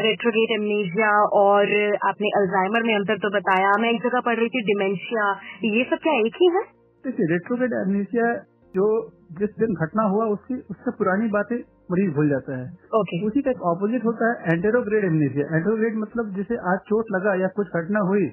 रेट्रोगेट 0.00 0.52
एमनीजिया 0.52 1.10
और 1.36 1.72
आपने 2.06 2.30
अल्जाइमर 2.36 2.82
में 2.82 2.94
अंतर 2.94 3.18
तो 3.18 3.30
बताया। 3.30 3.72
मैं 3.80 3.90
एक 3.90 4.02
जगह 4.02 4.20
पढ़ 4.20 4.36
रही 4.36 4.48
थी 4.48 4.62
डिमेंशिया 4.64 5.32
ये 5.70 5.84
सब 5.84 5.98
क्या 6.02 6.14
एक 6.20 6.38
ही 6.42 6.48
है? 6.56 6.62
देखिए 7.04 7.26
रेट्रोगेट 7.26 7.72
एमनीसिया 7.72 8.32
जो 8.74 8.86
जिस 9.38 9.50
दिन 9.58 9.74
घटना 9.84 10.02
हुआ 10.02 10.24
उसकी 10.26 10.54
उससे 10.70 10.90
पुरानी 10.90 11.28
बातें 11.28 11.56
मरीज़ 11.92 12.10
भूल 12.14 12.28
जाता 12.28 12.56
है। 12.58 12.66
ओके। 12.94 13.20
उसी 13.26 13.42
का 13.42 13.50
एक 13.50 13.62
ऑपोजिट 13.70 14.04
होता 14.04 14.28
है 14.30 14.52
एंटेरोग्रेड 14.54 15.04
एमनीसिया 15.04 15.46
एंटेरोग्रेड 15.56 15.96
मतलब 15.96 16.34
जिसे 16.34 16.56
आज 16.72 16.78
चोट 16.88 17.10
लगा 17.12 17.34
या 17.34 17.48
कुछ 17.56 17.66
घटना 17.76 18.00
हुई 18.00 18.26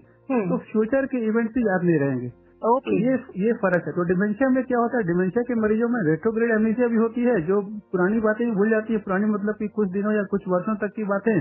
तो 0.49 0.57
फ्यूचर 0.71 1.05
के 1.05 1.17
इवेंट 1.27 1.49
भी 1.53 1.61
याद 1.67 1.83
नहीं 1.83 1.99
रहेंगे। 1.99 2.29
तो 2.61 2.75
ओके। 2.75 2.95
ये 3.01 3.13
ये 3.37 3.53
फ़र्क 3.53 3.83
है। 3.87 3.91
तो 3.91 4.03
डिमेंशिया 4.03 4.49
में 4.49 4.63
क्या 4.63 4.79
होता 4.79 4.97
है? 4.97 5.03
डिमेंशिया 5.03 5.43
के 5.43 5.55
मरीजों 5.55 5.89
में 5.89 5.99
रेट्रोग्रेड 6.03 6.51
एमनीसिया 6.51 6.87
भी 6.87 6.95
होती 6.95 7.21
है 7.21 7.41
जो 7.41 7.61
पुरानी 7.91 8.19
बातें 8.19 8.45
भी 8.47 8.55
भूल 8.55 8.69
जाती 8.69 8.93
है। 8.93 8.99
पुरानी 8.99 9.25
मतलब 9.25 9.55
की 9.55 9.67
कुछ 9.67 9.89
दिनों 9.89 10.13
या 10.13 10.23
कुछ 10.23 10.47
वर्षों 10.47 10.75
तक 10.75 10.93
की 10.95 11.03
बातें। 11.03 11.35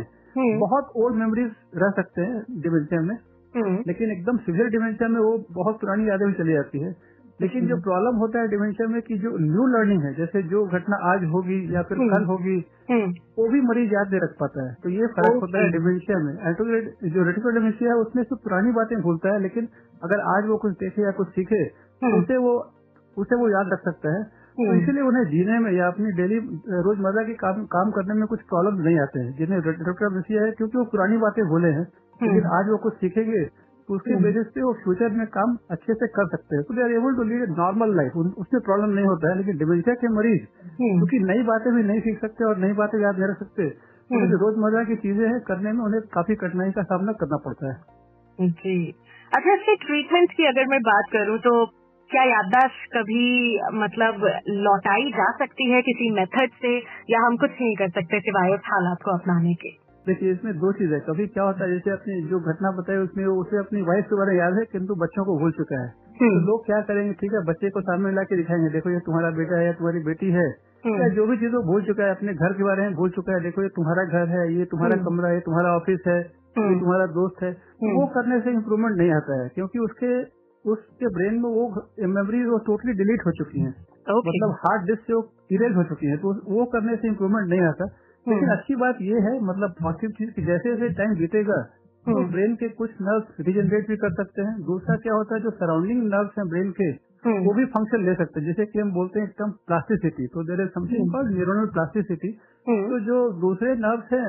बहुत 0.58 0.92
ओल्ड 0.96 1.16
मेमोरीज 1.16 1.50
रह 1.76 1.90
सकते 1.90 2.22
हैं 2.22 2.60
डिमेंशिया 2.60 3.00
में। 3.00 3.16
लेकिन 3.88 4.10
एकदम 4.12 4.36
सिवियर 4.36 4.68
डिमेंशिया 4.68 5.08
में 5.08 5.20
वो 5.20 5.36
बहुत 5.52 5.80
पुरानी 5.80 6.08
यादें 6.08 6.26
भी 6.28 6.34
चली 6.34 6.52
जाती 6.52 6.78
है। 6.78 6.90
लेकिन 7.40 7.66
जो 7.66 7.76
प्रॉब्लम 7.76 8.16
होता 8.16 8.40
है 8.40 8.48
डिमेंशिया 8.48 8.88
में 8.88 9.02
कि 9.02 9.18
जो 9.18 9.38
न्यू 9.38 9.66
लर्निंग 9.66 10.02
है 10.02 10.14
जैसे 10.14 10.42
जो 10.42 10.66
घटना 10.66 10.96
आज 10.96 11.24
होगी 11.24 11.74
या 11.74 11.82
फिर 11.82 11.98
हम्म। 11.98 12.10
कल 12.10 12.24
होगी 12.24 12.64
वो 13.38 13.48
भी 13.48 13.60
मरीज़ 13.60 13.92
याद 13.92 14.10
नहीं 14.10 14.20
रख 14.20 14.30
पाता 14.40 14.68
है 14.68 14.74
तो 14.74 14.88
ये 14.88 15.06
फ़र्क 15.06 15.42
होता 15.42 15.58
है. 15.58 15.70
डिमेंशिया 15.72 16.18
में 16.18 16.32
एंटोग्रेड 16.32 16.88
जो 17.04 17.22
रेटिको 17.24 17.50
डिमेंशिया 17.50 17.92
है 17.92 17.96
उसमें 17.96 18.22
से 18.22 18.34
पुरानी 18.34 18.72
बातें 18.72 19.00
भूलता 19.00 19.32
है 19.32 19.42
लेकिन 19.42 19.68
अगर 20.02 20.20
आज 20.20 20.46
वो 20.46 20.56
कुछ 20.56 20.72
देखे 20.72 21.02
या 21.02 21.10
कुछ 21.10 21.28
सीखे 21.28 21.64
तो 21.64 22.06
हम्म। 22.06 22.22
उसे 22.22 22.36
वो 22.36 22.72
उसे 23.16 23.34
वो 23.34 23.48
याद 23.48 23.66
रख 23.72 23.80
सकता 23.80 24.18
है 24.18 24.24
तो 24.24 24.70
हम्म। 24.70 24.82
इसीलिए 24.82 25.02
उन्हें 25.02 25.24
जीने 25.24 25.58
में 25.58 25.72
या 25.72 25.86
अपनी 25.86 26.12
डेली 26.12 26.38
रोज़मर्रा 26.68 27.22
के 27.22 27.34
काम 27.34 27.64
काम 27.64 27.90
करने 27.90 28.14
में 28.14 28.26
कुछ 28.26 28.40
प्रॉब्लम 28.40 28.82
नहीं 28.82 28.98
आते 28.98 29.20
हैं 29.20 29.36
जिन्हें 29.36 29.60
डिमेंशिया 29.60 30.42
है 30.42 30.50
क्योंकि 30.50 30.78
वो 30.78 30.84
पुरानी 30.84 31.16
बातें 31.16 31.44
भूले 31.44 31.68
हैं 31.68 31.86
लेकिन 32.22 32.46
आज 32.46 32.68
वो 32.68 32.76
कुछ 32.76 32.94
सीखेंगे 32.94 33.44
तो 33.44 33.65
उसके 33.88 34.12
हम्म। 34.12 34.24
बेसिस 34.24 34.46
पे 34.54 34.62
वो 34.62 34.72
फ्यूचर 34.78 35.10
में 35.16 35.26
काम 35.34 35.56
अच्छे 35.70 35.94
से 35.94 36.06
कर 36.14 36.28
सकते 36.28 36.56
हैं। 36.56 36.62
तो 36.64 36.74
they 36.74 36.82
are 36.82 36.92
able 36.92 37.16
to 37.16 37.22
lead 37.24 37.42
a 37.42 37.46
normal 37.52 37.96
life 37.96 38.16
उसमें 38.16 38.60
प्रॉब्लम 38.62 38.94
नहीं 38.94 39.06
होता 39.06 39.30
है 39.30 39.36
लेकिन 39.36 39.58
डिमेंशिया 39.58 39.94
के 39.94 40.08
मरीज़ 40.14 40.42
क्योंकि 40.76 41.20
नई 41.24 41.42
बातें 41.44 41.72
भी 41.74 41.82
नहीं 41.82 42.00
सीख 42.00 42.20
सकते 42.20 42.44
और 42.44 42.58
नई 42.58 42.72
बातें 42.72 42.98
याद 43.02 43.18
नहीं 43.18 43.30
रख 43.30 43.38
सकते 43.38 43.68
तो 43.70 44.18
हम्म। 44.18 44.40
रोज़मर्रा 44.40 44.82
की 44.84 44.96
चीज़ें 44.96 45.24
हैं 45.28 45.40
करने 45.44 45.72
में 45.72 45.84
उन्हें 45.84 46.02
काफ़ी 46.12 46.34
कठिनाई 46.34 46.72
का 46.72 46.82
सामना 46.82 47.12
करना 47.22 47.36
पड़ता 47.46 47.72
है। 47.72 48.48
जी। 48.58 48.76
अच्छा 49.32 49.54
इसके 49.54 49.74
ट्रीटमेंट 49.76 50.32
की 50.32 50.46
अगर 50.46 50.66
मैं 50.66 50.80
बात 50.82 51.10
करूँ 51.12 51.38
तो 51.38 51.54
क्या 52.10 52.22
याददाश्त 52.22 52.84
कभी 52.92 53.24
मतलब 53.74 54.26
लौटाई 54.66 55.10
जा 55.12 55.32
सकती 55.38 55.70
है 55.70 55.80
किसी 55.82 56.10
मेथड 56.10 56.50
से 56.60 56.76
या 57.10 57.26
हम 57.26 57.36
कुछ 57.36 57.50
नहीं 57.60 57.74
कर 57.76 57.88
सकते 57.90 58.20
सिवाय 58.20 58.52
उस 58.54 58.68
हालात 58.72 59.02
को 59.04 59.18
अपनाने 59.18 59.54
के? 59.54 59.85
देखिए 60.06 60.32
इसमें 60.32 60.52
दो 60.58 60.72
चीज़ 60.72 60.92
है। 60.94 60.98
कभी 61.06 61.26
क्या 61.28 61.44
होता 61.44 61.64
है 61.64 61.70
जैसे 61.70 61.90
अपनी 61.90 62.16
जो 62.28 62.38
घटना 62.50 62.70
बताई 62.74 62.96
उसमें 62.98 63.24
उसे 63.26 63.58
अपनी 63.58 63.80
वाइफ 63.82 64.04
के 64.10 64.16
बारे 64.16 64.32
में 64.32 64.38
याद 64.38 64.58
है 64.58 64.64
किंतु 64.72 64.94
बच्चों 65.00 65.24
को 65.24 65.38
भूल 65.40 65.52
चुका 65.52 65.80
है। 65.82 65.88
तो 66.20 66.28
लोग 66.46 66.64
क्या 66.66 66.80
करेंगे? 66.90 67.12
ठीक 67.22 67.32
है 67.32 67.42
बच्चे 67.46 67.70
को 67.70 67.80
सामने 67.88 68.12
ला 68.12 68.22
के 68.22 68.36
दिखाएँगे 68.36 68.68
देखो 68.72 68.90
ये 68.90 69.00
तुम्हारा 69.08 69.30
बेटा 69.38 69.58
है 69.58 69.66
या 69.66 69.72
तुम्हारी 69.80 70.02
बेटी 70.04 70.30
है। 70.36 70.46
हम्म। 70.86 71.00
या 71.02 71.08
जो 71.16 71.26
भी 71.26 71.36
चीज़ 71.36 71.54
वो 71.54 71.62
भूल 71.72 71.82
चुका 71.82 72.04
है 72.04 72.14
अपने 72.14 72.34
घर 72.34 72.52
के 72.52 72.64
बारे 72.64 72.82
में 72.82 72.94
भूल 72.94 73.10
चुका 73.16 73.34
है 73.34 73.40
देखो 73.42 73.62
ये 73.62 73.68
तुम्हारा 73.78 74.04
घर 74.04 74.28
है 74.28 74.44
ये 74.54 74.64
तुम्हारा 74.72 74.96
हम्म। 74.96 75.06
कमरा 75.06 75.28
है 75.28 75.40
तुम्हारा 75.40 75.74
ऑफ़िस 75.76 76.06
है 76.06 76.18
ये 76.18 76.62
हम्म। 76.62 76.78
तुम्हारा 76.80 77.06
दोस्त 77.18 77.42
है। 77.42 77.50
हम्म। 77.50 77.92
वो 77.96 78.06
करने 78.16 78.40
से 78.40 78.50
इम्प्रूवमेंट 78.50 78.96
नहीं 78.96 79.10
आता 79.12 79.42
है 79.42 79.48
क्योंकि 79.54 79.78
उसके 79.88 80.14
उसके 80.64 81.08
ब्रेन 81.14 81.34
में 81.34 81.50
वो 81.50 81.64
मेमोरीज 82.12 82.46
वो 82.46 82.56
टोटली 82.66 82.92
डिलीट 83.00 83.26
हो 83.26 83.32
चुकी 83.32 83.60
है। 83.60 83.68
मतलब 84.08 84.54
हार्ड 84.62 84.86
डिस्क 84.86 85.02
से 85.06 85.14
वो 85.14 85.20
इरेज 85.52 85.76
हो 85.76 85.82
चुकी 85.90 86.06
है 86.06 86.16
तो 86.16 86.32
वो 86.54 86.64
करने 86.72 86.96
से 86.96 87.08
इम्प्रूवमेंट 87.08 87.48
नहीं 87.48 87.60
आता। 87.60 87.86
लेकिन 88.26 88.44
हम्म। 88.44 88.52
अच्छी 88.52 88.76
बात 88.76 89.02
ये 89.02 89.20
है 89.20 89.32
मतलब 89.42 89.74
पॉजिटिव 89.80 90.10
चीज़ 90.12 90.30
की 90.30 90.42
जैसे 90.44 90.70
जैसे 90.70 90.92
टाइम 90.94 91.14
बीतेगा 91.14 91.58
तो 92.06 92.14
हम्म। 92.14 92.30
ब्रेन 92.32 92.54
के 92.54 92.68
कुछ 92.76 92.90
नर्व्स 93.02 93.46
रिजनरेट 93.46 93.88
भी 93.88 93.96
कर 93.96 94.12
सकते 94.14 94.42
हैं 94.42 94.54
दूसरा 94.64 94.96
क्या 94.98 95.14
होता 95.14 95.34
है 95.34 95.42
जो 95.42 95.50
सराउंडिंग 95.56 96.02
नर्व्स 96.06 96.38
हैं 96.38 96.46
ब्रेन 96.48 96.70
के 96.72 96.88
हम्म। 97.24 97.44
वो 97.44 97.54
भी 97.54 97.64
फ़ंक्शन 97.70 98.04
ले 98.04 98.14
सकते 98.14 98.40
हैं 98.40 98.46
जैसे 98.46 98.66
कि 98.66 98.78
हम 98.78 98.92
बोलते 98.92 99.20
हैं 99.20 99.26
एकदम 99.26 99.50
प्लास्टिसिटी 99.66 100.26
तो 100.26 100.44
there 100.44 100.60
is 100.60 100.68
something 100.70 101.00
hmm. 101.00 101.12
Called 101.12 101.34
neuronal 101.34 101.70
plasticity 101.72 102.30
hmm. 102.66 102.88
तो 102.88 103.00
जो 103.04 103.18
दूसरे 103.40 103.74
नर्व्स 103.78 104.12
हैं 104.12 104.24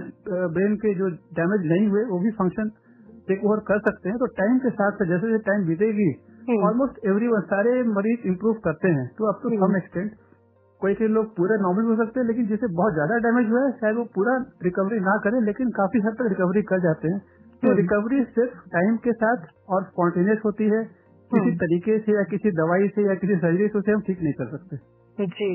ब्रेन 0.53 0.75
के 0.75 0.93
जो 0.93 1.09
डैमेज 1.39 1.67
नहीं 1.67 1.87
हुए 1.87 2.03
वो 2.05 2.19
भी 2.19 2.31
फ़ंक्शन 2.37 2.71
टेक 3.27 3.45
ओवर 3.45 3.63
कर 3.67 3.79
सकते 3.81 4.09
हैं 4.09 4.17
तो 4.17 4.31
टाइम 4.35 4.57
के 4.59 4.69
साथ 4.71 4.99
साथ 4.99 5.05
जैसे 5.07 5.31
जैसे 5.31 5.43
टाइम 5.45 5.67
बीतेगी 5.67 6.09
हम्म। 6.47 6.63
ऑलमोस्ट 6.63 7.05
एवरी 7.05 7.29
सारे 7.47 7.71
मरीज़ 7.91 8.27
इम्प्रूव 8.27 8.61
करते 8.63 8.91
हैं 8.91 9.07
तो 9.17 9.27
up 9.27 9.39
to 9.43 9.49
hmm. 9.49 9.67
Some 9.67 9.77
extent 9.77 10.11
कोई 10.81 10.93
कोई 10.93 11.07
लोग 11.07 11.35
पूरा 11.37 11.55
नॉर्मल 11.55 11.83
हो 11.83 11.95
सकते 11.95 12.19
हैं 12.19 12.27
लेकिन 12.27 12.47
जिसे 12.47 12.67
बहुत 12.73 12.93
ज़्यादा 12.93 13.17
डैमेज 13.17 13.49
हुआ 13.49 13.61
है 13.65 13.71
शायद 13.71 13.95
वो 13.95 14.03
पूरा 14.15 14.35
रिकवरी 14.63 14.99
ना 14.99 15.15
करे 15.17 15.39
लेकिन 15.45 15.69
काफ़ी 15.69 15.99
हद 15.99 16.13
तक 16.13 16.29
रिकवरी 16.29 16.61
कर 16.61 16.79
जाते 16.79 17.07
हैं। 17.07 17.19
तो 17.63 17.67
हम्म। 17.67 17.77
रिकवरी 17.77 18.23
सिर्फ़ 18.23 18.59
टाइम 18.69 18.97
के 18.97 19.13
साथ 19.13 19.47
और 19.69 19.83
स्पॉन्टेनियस 19.83 20.41
होती 20.45 20.63
है। 20.63 20.83
किसी 20.83 21.39
हम्म। 21.39 21.55
तरीके 21.55 21.99
से 21.99 22.11
या 22.11 22.23
किसी 22.23 22.51
दवाई 22.51 22.87
से 22.87 23.07
या 23.07 23.15
किसी 23.15 23.35
सर्जरी 23.35 23.67
से 23.67 23.79
उसे 23.79 23.91
हम 23.91 24.01
ठीक 24.01 24.21
नहीं 24.21 24.33
कर 24.33 24.57
सकते। 24.57 24.77
जी। 25.17 25.49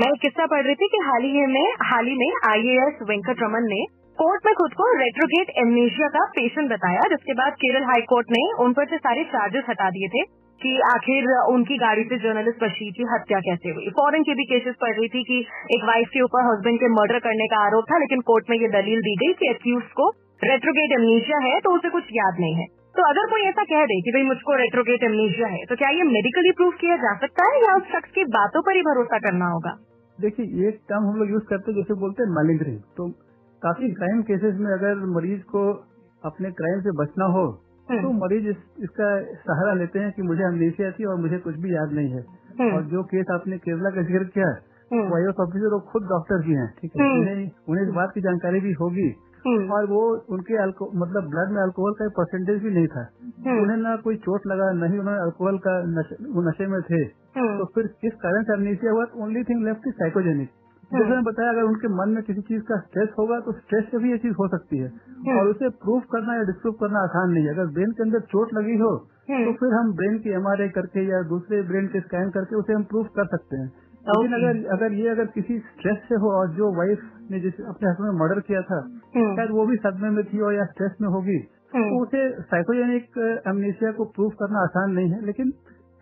मैं 0.00 0.12
एक 0.12 0.20
किस्सा 0.22 0.46
पढ़ 0.46 0.64
रही 0.64 0.74
थी 0.74 0.88
कि 0.88 0.98
हाल 1.04 1.22
ही 1.22 1.46
में 1.46 1.74
हाल 1.82 2.06
ही 2.06 2.14
में 2.14 2.50
आईएएस 2.50 2.98
वेंकट 3.02 3.42
रमन 3.42 3.64
ने 3.64 3.84
कोर्ट 4.18 4.46
में 4.46 4.54
खुद 4.54 4.72
को 4.72 4.86
रेट्रोगेट 4.98 5.50
एमनेशिया 5.58 6.08
का 6.08 6.24
पेशेंट 6.24 6.70
बताया 6.70 7.00
जिसके 7.08 7.34
बाद 7.34 7.52
केरल 7.52 7.84
हाई 7.84 8.00
कोर्ट 8.00 8.26
ने 8.30 8.42
उन 8.64 8.72
पर 8.72 8.86
से 8.86 8.98
सारे 8.98 9.24
चार्जेस 9.24 9.64
हटा 9.68 9.90
दिए 9.90 10.08
थे। 10.08 10.43
कि 10.60 10.72
आखिर 10.86 11.26
उनकी 11.48 11.76
गाड़ी 11.78 12.04
से 12.04 12.18
जर्नलिस्ट 12.18 12.62
बशीर 12.62 12.92
की 12.96 13.06
हत्या 13.08 13.38
कैसे 13.46 13.70
हुई? 13.70 13.88
फॉरन 13.96 14.22
के 14.22 14.34
भी 14.34 14.44
केसेस 14.44 14.74
पड़ 14.80 14.90
रही 14.90 15.08
थी 15.08 15.22
कि 15.24 15.38
एक 15.74 15.84
वाइफ 15.84 16.08
के 16.12 16.22
ऊपर 16.22 16.46
हस्बैंड 16.46 16.78
के 16.80 16.88
मर्डर 16.92 17.18
करने 17.24 17.46
का 17.46 17.64
आरोप 17.64 17.90
था, 17.90 17.98
लेकिन 17.98 18.20
कोर्ट 18.28 18.50
में 18.50 18.56
ये 18.58 18.68
दलील 18.70 19.02
दी 19.02 19.14
गई 19.16 19.32
कि 19.34 19.50
एक्यूज 19.50 19.90
को 19.98 20.08
रेट्रोगेट 20.44 20.92
एमनीशिया 20.92 21.38
है 21.42 21.58
तो 21.60 21.74
उसे 21.76 21.90
कुछ 21.90 22.08
याद 22.12 22.40
नहीं 22.40 22.54
है। 22.54 22.66
तो 22.96 23.04
अगर 23.08 23.28
कोई 23.30 23.42
ऐसा 23.44 23.64
कह 23.64 23.84
दे 23.84 24.00
कि 24.02 24.12
भाई 24.12 24.22
मुझको 24.24 24.56
रेट्रोगेट 24.56 25.04
एमनीशिया 25.04 25.48
है 25.48 25.64
तो 25.66 25.76
क्या 25.76 25.88
ये 25.90 26.02
मेडिकली 26.08 26.50
प्रूव 26.58 26.70
किया 26.80 26.96
जा 26.98 27.12
सकता 27.18 27.46
है 27.50 27.60
या 27.60 27.74
उस 27.76 27.90
शख्स 27.92 28.10
की 28.14 28.24
बातों 28.32 28.62
पर 28.62 28.76
ही 28.76 28.82
भरोसा 28.84 29.18
करना 29.18 29.50
होगा? 29.50 29.72
देखिए 30.18 30.68
एक 30.68 30.80
टर्म 30.88 31.08
हम 31.08 31.16
लोग 31.16 31.30
यूज़ 31.30 31.44
करते 31.46 31.74
जैसे 31.74 31.94
बोलते 32.00 32.22
हैं 32.22 32.34
मैलिंगरिंग 32.34 32.78
तो 32.98 33.08
काफ़ी 33.62 33.92
क्राइम 33.94 34.22
केसेस 34.22 34.58
में 34.60 34.70
अगर 34.72 35.04
मरीज़ 35.12 35.42
को 35.50 35.62
अपने 36.22 36.50
क्राइम 36.58 36.80
से 36.80 36.92
बचना 36.98 37.26
हो। 37.34 37.44
तो 37.88 38.10
मरीज़ 38.14 38.46
इस, 38.48 38.56
इसका 38.80 39.08
सहारा 39.42 39.72
लेते 39.74 39.98
हैं 39.98 40.12
कि 40.12 40.22
मुझे 40.22 40.44
अमनेशिया 40.44 40.90
थी 40.90 41.04
और 41.04 41.16
मुझे 41.16 41.38
कुछ 41.38 41.56
भी 41.56 41.74
याद 41.74 41.92
नहीं 41.92 42.10
है 42.10 42.22
हम्म। 42.60 42.76
और 42.76 42.82
जो 42.84 43.02
केस 43.02 43.32
आपने 43.32 43.58
केरला 43.58 43.90
का 43.90 44.02
ज़िक्र 44.02 44.24
किया 44.34 44.48
हम्म। 44.90 45.02
वो 45.02 45.16
आईएस 45.16 45.40
ऑफिसर 45.40 45.72
वो 45.72 45.80
खुद 45.92 46.06
डॉक्टर 46.08 46.42
भी 46.46 46.54
हैं 46.54 46.66
ठीक 46.80 46.96
है 46.96 47.04
हम्म। 47.04 47.20
उन्हें 47.20 47.50
उन्हें 47.68 47.84
इस 47.86 47.92
बात 47.94 48.12
की 48.14 48.20
जानकारी 48.20 48.60
भी 48.60 48.72
होगी 48.72 49.06
हम्म। 49.44 49.70
और 49.72 49.86
वो 49.86 50.00
उनके 50.30 50.66
मतलब 50.98 51.28
ब्लड 51.30 51.50
में 51.50 51.60
अल्कोहल 51.62 51.92
का 51.92 52.08
परसेंटेज 52.16 52.62
भी 52.62 52.70
नहीं 52.70 52.86
था 52.86 53.06
हम्म। 53.46 53.60
उन्हें 53.62 53.76
ना 53.76 53.96
कोई 54.04 54.16
चोट 54.22 54.46
लगा 54.46 54.70
न 54.72 54.92
ही 54.92 54.98
उन्होंने 54.98 55.20
अल्कोहल 55.20 55.58
का 55.58 55.78
नशे, 55.90 56.16
वो 56.32 56.48
नशे 56.48 56.66
में 56.66 56.80
थे 56.82 57.02
हम्म। 57.38 57.58
तो 57.58 57.64
फिर 57.74 57.86
किस 58.00 58.14
कारण 58.22 58.42
से 58.42 58.52
अमनीसिया 58.52 58.92
हुआ 58.92 59.04
only 59.24 59.44
thing 59.44 59.64
left 59.64 59.88
is 59.88 59.94
psychogenic 59.94 60.48
जैसे 60.84 61.04
मैंने 61.04 61.22
बताया 61.22 61.50
अगर 61.50 61.62
उनके 61.64 61.88
मन 61.92 62.10
में 62.10 62.22
किसी 62.24 62.42
चीज़ 62.44 62.62
का 62.64 62.76
स्ट्रेस 62.78 63.08
होगा 63.18 63.38
तो 63.40 63.52
स्ट्रेस 63.54 63.84
से 63.90 63.98
भी 63.98 64.10
ये 64.10 64.18
चीज़ 64.18 64.34
हो 64.34 64.48
सकती 64.48 64.78
है 64.78 64.88
हम्म। 64.88 65.38
और 65.38 65.48
उसे 65.48 65.68
प्रूफ 65.80 66.04
करना 66.12 66.34
या 66.34 66.42
डिस्प्रूव 66.44 66.74
करना 66.80 67.02
आसान 67.02 67.32
नहीं 67.32 67.44
है 67.44 67.54
अगर 67.54 67.72
ब्रेन 67.72 67.92
के 67.92 68.02
अंदर 68.02 68.26
चोट 68.28 68.54
लगी 68.54 68.76
हो 68.78 68.90
हम्म। 69.28 69.44
तो 69.44 69.52
फिर 69.54 69.74
हम 69.74 69.92
ब्रेन 69.94 70.18
की 70.18 70.34
एमआरआई 70.34 70.68
करके 70.74 71.04
या 71.06 71.22
दूसरे 71.28 71.62
ब्रेन 71.68 71.86
के 71.88 72.00
स्कैन 72.00 72.30
करके 72.30 72.56
उसे 72.56 72.72
हम 72.72 72.84
प्रूफ 72.90 73.10
कर 73.16 73.26
सकते 73.28 73.56
हैं 73.56 73.70
लेकिन 74.06 74.34
अगर 74.34 74.58
अगर 74.72 74.92
ये 74.94 75.08
अगर 75.08 75.26
किसी 75.34 75.58
स्ट्रेस 75.60 76.00
से 76.08 76.16
हो 76.22 76.32
और 76.32 76.48
जो 76.54 76.72
वाइफ 76.74 77.04
ने 77.30 77.38
जिस 77.40 77.60
अपने 77.66 77.90
हस्बैंड 77.90 78.10
में 78.10 78.18
मर्डर 78.18 78.40
किया 78.48 78.60
था 78.62 78.80
हम्म। 78.80 79.36
शायद 79.36 79.50
वो 79.50 79.64
भी 79.66 79.76
सदमे 79.78 80.10
में 80.10 80.24
थी 80.24 80.40
और 80.40 80.54
या 80.54 80.64
स्ट्रेस 80.66 80.96
में 81.00 81.08
होगी 81.10 81.36
हम्म। 81.74 81.84
तो 81.84 82.02
उसे 82.02 82.24
साइकोजेनिक 82.50 83.22
एमनेशिया 83.46 83.92
को 83.92 84.04
प्रूफ 84.12 84.34
करना 84.38 84.62
आसान 84.62 84.92
नहीं 84.92 85.10
है 85.10 85.24
लेकिन 85.26 85.52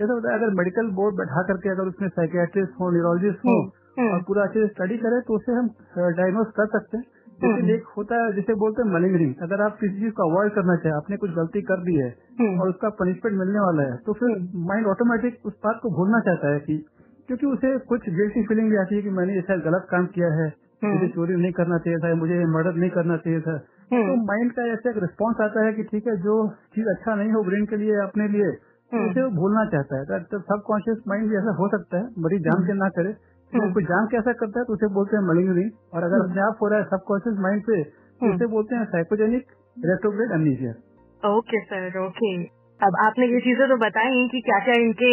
जैसा 0.00 0.14
बताया 0.14 0.36
अगर 0.36 0.54
मेडिकल 0.54 0.90
बोर्ड 0.94 1.16
बैठा 1.16 1.42
करके 1.44 1.70
अगर 1.70 1.88
उसमें 1.88 2.08
साइकियाट्रिस्ट 2.10 2.74
हो 2.80 2.90
न्यूरोलॉजिस्ट 2.90 3.46
हो 3.46 3.54
हम्म। 3.54 3.81
और 3.96 4.22
पूरा 4.22 4.42
अच्छे 4.42 4.60
से 4.60 4.68
स्टडी 4.68 4.96
करे 4.98 5.20
तो 5.20 5.34
उसे 5.34 5.52
हम 5.52 5.68
डायग्नोज 6.14 6.52
कर 6.56 6.66
सकते 6.68 6.96
हैं 6.96 7.04
लेकिन 7.40 7.60
हम्म। 7.60 7.74
एक 7.74 7.86
होता 7.96 8.16
है 8.16 8.32
जिसे 8.32 8.54
बोलते 8.54 8.82
हैं 8.82 8.94
मलिंगरिंग 8.94 9.34
अगर 9.42 9.62
आप 9.62 9.76
किसी 9.78 10.00
चीज़ 10.00 10.12
को 10.12 10.28
अवॉइड 10.30 10.52
करना 10.52 10.76
चाहे 10.76 10.94
आपने 10.96 11.16
कुछ 11.16 11.30
गलती 11.30 11.62
कर 11.62 11.82
दी 11.84 11.94
है 11.96 12.08
हम्म। 12.40 12.60
और 12.60 12.68
उसका 12.68 12.88
पनिशमेंट 12.98 13.38
मिलने 13.38 13.60
वाला 13.60 13.82
है 13.82 13.96
तो 14.06 14.12
फिर 14.12 14.36
माइंड 14.66 14.86
ऑटोमेटिक 14.86 15.46
उस 15.46 15.54
बात 15.64 15.80
को 15.82 15.90
भूलना 15.90 16.20
चाहता 16.20 16.52
है 16.54 16.60
कि 16.60 16.76
क्योंकि 17.28 17.46
उसे 17.46 17.76
कुछ 17.86 18.08
गिल्टी 18.12 18.42
फीलिंग 18.46 18.70
भी 18.70 18.76
आती 18.76 18.96
है 18.96 19.02
कि 19.02 19.10
मैंने 19.10 19.38
ऐसा 19.38 19.56
गलत 19.66 19.86
काम 19.90 20.06
किया 20.14 20.32
है 20.34 20.48
हम्म। 20.82 20.92
मुझे 20.92 21.08
चोरी 21.08 21.34
नहीं 21.36 21.52
करना 21.52 21.78
चाहिए 21.78 21.98
था 21.98 22.14
मुझे 22.16 22.38
मर्डर 22.52 22.74
नहीं 22.76 22.90
करना 22.90 23.16
चाहिए 23.18 23.40
था 23.40 23.54
हम्म। 23.90 24.04
तो 24.04 24.14
माइंड 24.24 24.52
का 24.52 24.66
ऐसा 24.68 24.90
एक 24.90 25.02
रिस्पॉन्स 25.02 25.40
आता 25.40 25.64
है 25.66 25.72
कि 25.72 25.82
ठीक 25.84 26.06
है 26.06 26.16
जो 26.22 26.36
चीज़ 26.74 26.88
अच्छा 26.88 27.14
नहीं 27.14 27.32
हो 27.32 27.42
ब्रेन 27.42 27.66
के 27.66 27.76
लिए 27.76 28.00
अपने 28.02 28.28
लिए 28.28 28.50
तो 28.52 28.96
हम्म। 28.96 29.10
उसे 29.10 29.22
वो 29.22 29.30
भूलना 29.36 29.64
चाहता 29.66 29.98
है 29.98 30.22
तो 30.30 30.40
सब 30.46 30.62
कॉन्शियस 30.66 30.98
माइंड 31.08 31.28
भी 31.28 31.36
ऐसा 31.36 31.54
हो 31.56 31.68
सकता 31.68 31.98
है 31.98 32.24
मरीज़ 32.24 32.42
जान 32.42 32.66
के 32.66 32.78
ना 32.78 32.88
करे 32.96 33.08
हम्म। 33.10 33.31
तो 33.52 33.72
कोई 33.72 33.84
जान 33.84 34.06
के 34.06 34.16
ऐसा 34.16 34.32
करता 34.32 34.60
है 34.60 34.64
तो 34.64 34.72
उसे 34.72 34.88
बोलते 34.94 35.16
हैं 35.16 35.22
मलिंगरिंग 35.24 35.94
और 35.94 36.04
अगर 36.04 36.24
अपने 36.24 36.42
आप 36.42 36.62
हो 36.62 36.68
रहा 36.68 36.78
है 36.78 36.84
सब 36.84 37.02
कॉन्शियस 37.06 37.36
माइंड 37.38 37.62
पे 37.62 37.82
तो 37.82 38.26
हम्म। 38.26 38.34
उसे 38.34 38.46
बोलते 38.46 38.76
हैं 38.76 38.84
psychogenic 38.84 39.52
retrograde 39.76 40.32
amnesia 40.32 40.72
okay 41.22 41.60
sir 41.64 41.98
okay 41.98 42.30
अब 42.80 42.96
आपने 43.00 43.26
ये 43.26 43.40
चीज़ें 43.40 43.68
तो 43.68 43.76
बताई 43.76 44.28
कि 44.28 44.40
क्या 44.40 44.58
क्या 44.58 44.74
इनके 44.80 45.10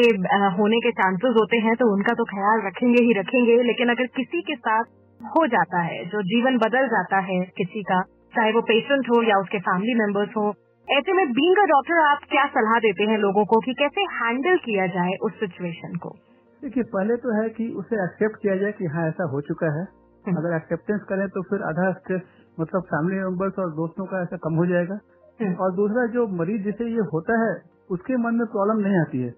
होने 0.56 0.80
के 0.80 0.92
चांसेस 0.92 1.36
होते 1.42 1.58
हैं 1.58 1.76
तो 1.76 1.94
उनका 1.94 2.14
तो 2.14 2.24
ख्याल 2.24 2.62
रखेंगे 2.68 3.04
ही 3.04 3.14
रखेंगे। 3.14 3.64
लेकिन 3.64 3.90
अगर 3.90 4.06
किसी 4.16 4.42
के 4.42 4.56
साथ 4.56 4.84
हो 5.22 5.48
जाता 5.48 5.82
है 5.82 6.06
जो 6.06 6.22
जीवन 6.22 6.58
बदल 6.58 6.88
जाता 6.88 7.20
है 7.20 7.40
किसी 7.58 7.84
का 7.84 8.02
चाहे 8.36 8.52
वो 8.52 8.62
पेशेंट 8.62 9.10
हो 9.10 9.22
या 9.24 9.38
उसके 9.38 9.60
फैमिली 9.60 9.94
मेंबर्स 9.94 10.30
हो 10.38 10.54
ऐसे 10.88 11.14
में 11.14 11.26
बीइंग 11.32 11.58
अ 11.58 11.66
डॉक्टर 11.66 12.02
आप 12.04 12.20
क्या 12.30 12.46
सलाह 12.48 12.80
देते 12.80 13.04
हैं 13.04 13.18
लोगों 13.18 13.46
को 13.46 13.60
कि 13.60 13.74
कैसे 13.74 14.02
हैंडल 14.02 14.58
किया 14.58 14.88
जाए 14.88 15.14
उस 15.22 15.40
सिचुएशन 15.40 15.96
को? 15.96 16.16
देखिए 16.64 16.84
पहले 16.90 17.16
तो 17.18 17.34
है 17.34 17.48
कि 17.52 17.68
उसे 17.78 18.04
एक्सेप्ट 18.04 18.42
किया 18.42 18.56
जाए 18.58 18.72
कि 18.72 18.86
हाँ 18.88 19.08
ऐसा 19.08 19.28
हो 19.30 19.42
चुका 19.44 19.68
है 19.74 19.84
हम्म। 20.26 20.38
अगर 20.38 20.56
एक्सेप्टेंस 20.56 21.02
करें 21.10 21.28
तो 21.30 21.42
फिर 21.42 21.62
आधा 21.64 21.92
स्ट्रेस 21.94 22.22
मतलब 22.58 22.82
फैमिली 22.90 23.20
मेंबर्स 23.20 23.60
और 23.60 23.72
दोस्तों 23.74 24.06
का 24.06 24.22
ऐसा 24.22 24.38
कम 24.44 24.56
हो 24.56 24.66
जाएगा 24.66 25.00
हम्म। 25.40 25.54
और 25.58 25.76
दूसरा 25.76 26.06
जो 26.14 26.28
मरीज़ 26.36 26.64
जिसे 26.64 26.88
ये 26.92 27.06
होता 27.14 27.38
है 27.42 27.52
उसके 27.90 28.18
मन 28.18 28.36
में 28.36 28.46
प्रॉब्लम 28.48 28.82
नहीं 28.82 29.00
आती 29.00 29.22
है 29.22 29.34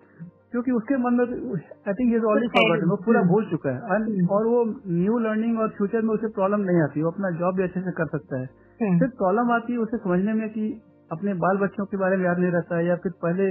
क्योंकि 0.51 0.71
उसके 0.71 0.97
मन 0.97 1.13
में 1.13 1.25
I 1.25 1.93
think 1.93 2.13
is 2.15 2.23
already 2.25 2.47
forward 2.55 2.89
वो 2.89 2.95
पूरा 3.03 3.21
भूल 3.27 3.45
चुका 3.49 3.69
है 3.69 3.91
हम्म। 3.91 4.27
और 4.29 4.47
वो 4.47 4.63
न्यू 4.93 5.19
लर्निंग 5.19 5.59
और 5.59 5.69
फ्यूचर 5.77 6.01
में 6.01 6.13
उसे 6.13 6.31
प्रॉब्लम 6.33 6.65
नहीं 6.65 6.81
आती 6.81 7.03
वो 7.03 7.11
अपना 7.11 7.29
जॉब 7.37 7.55
भी 7.55 7.63
अच्छे 7.63 7.81
से 7.81 7.91
कर 7.93 8.07
सकता 8.09 8.39
है 8.39 8.49
हम्म। 8.79 8.99
फिर 8.99 9.13
प्रॉब्लम 9.17 9.51
आती 9.51 9.73
है 9.73 9.79
उसे 9.81 9.97
समझने 9.99 10.33
में 10.33 10.49
कि 10.49 10.65
अपने 11.11 11.33
बाल 11.39 11.57
बच्चों 11.57 11.85
के 11.85 11.97
बारे 11.97 12.17
में 12.17 12.25
याद 12.25 12.39
नहीं 12.39 12.51
रहता 12.51 12.77
है 12.77 12.85
या 12.85 12.95
फिर 12.97 13.11
पहले 13.21 13.47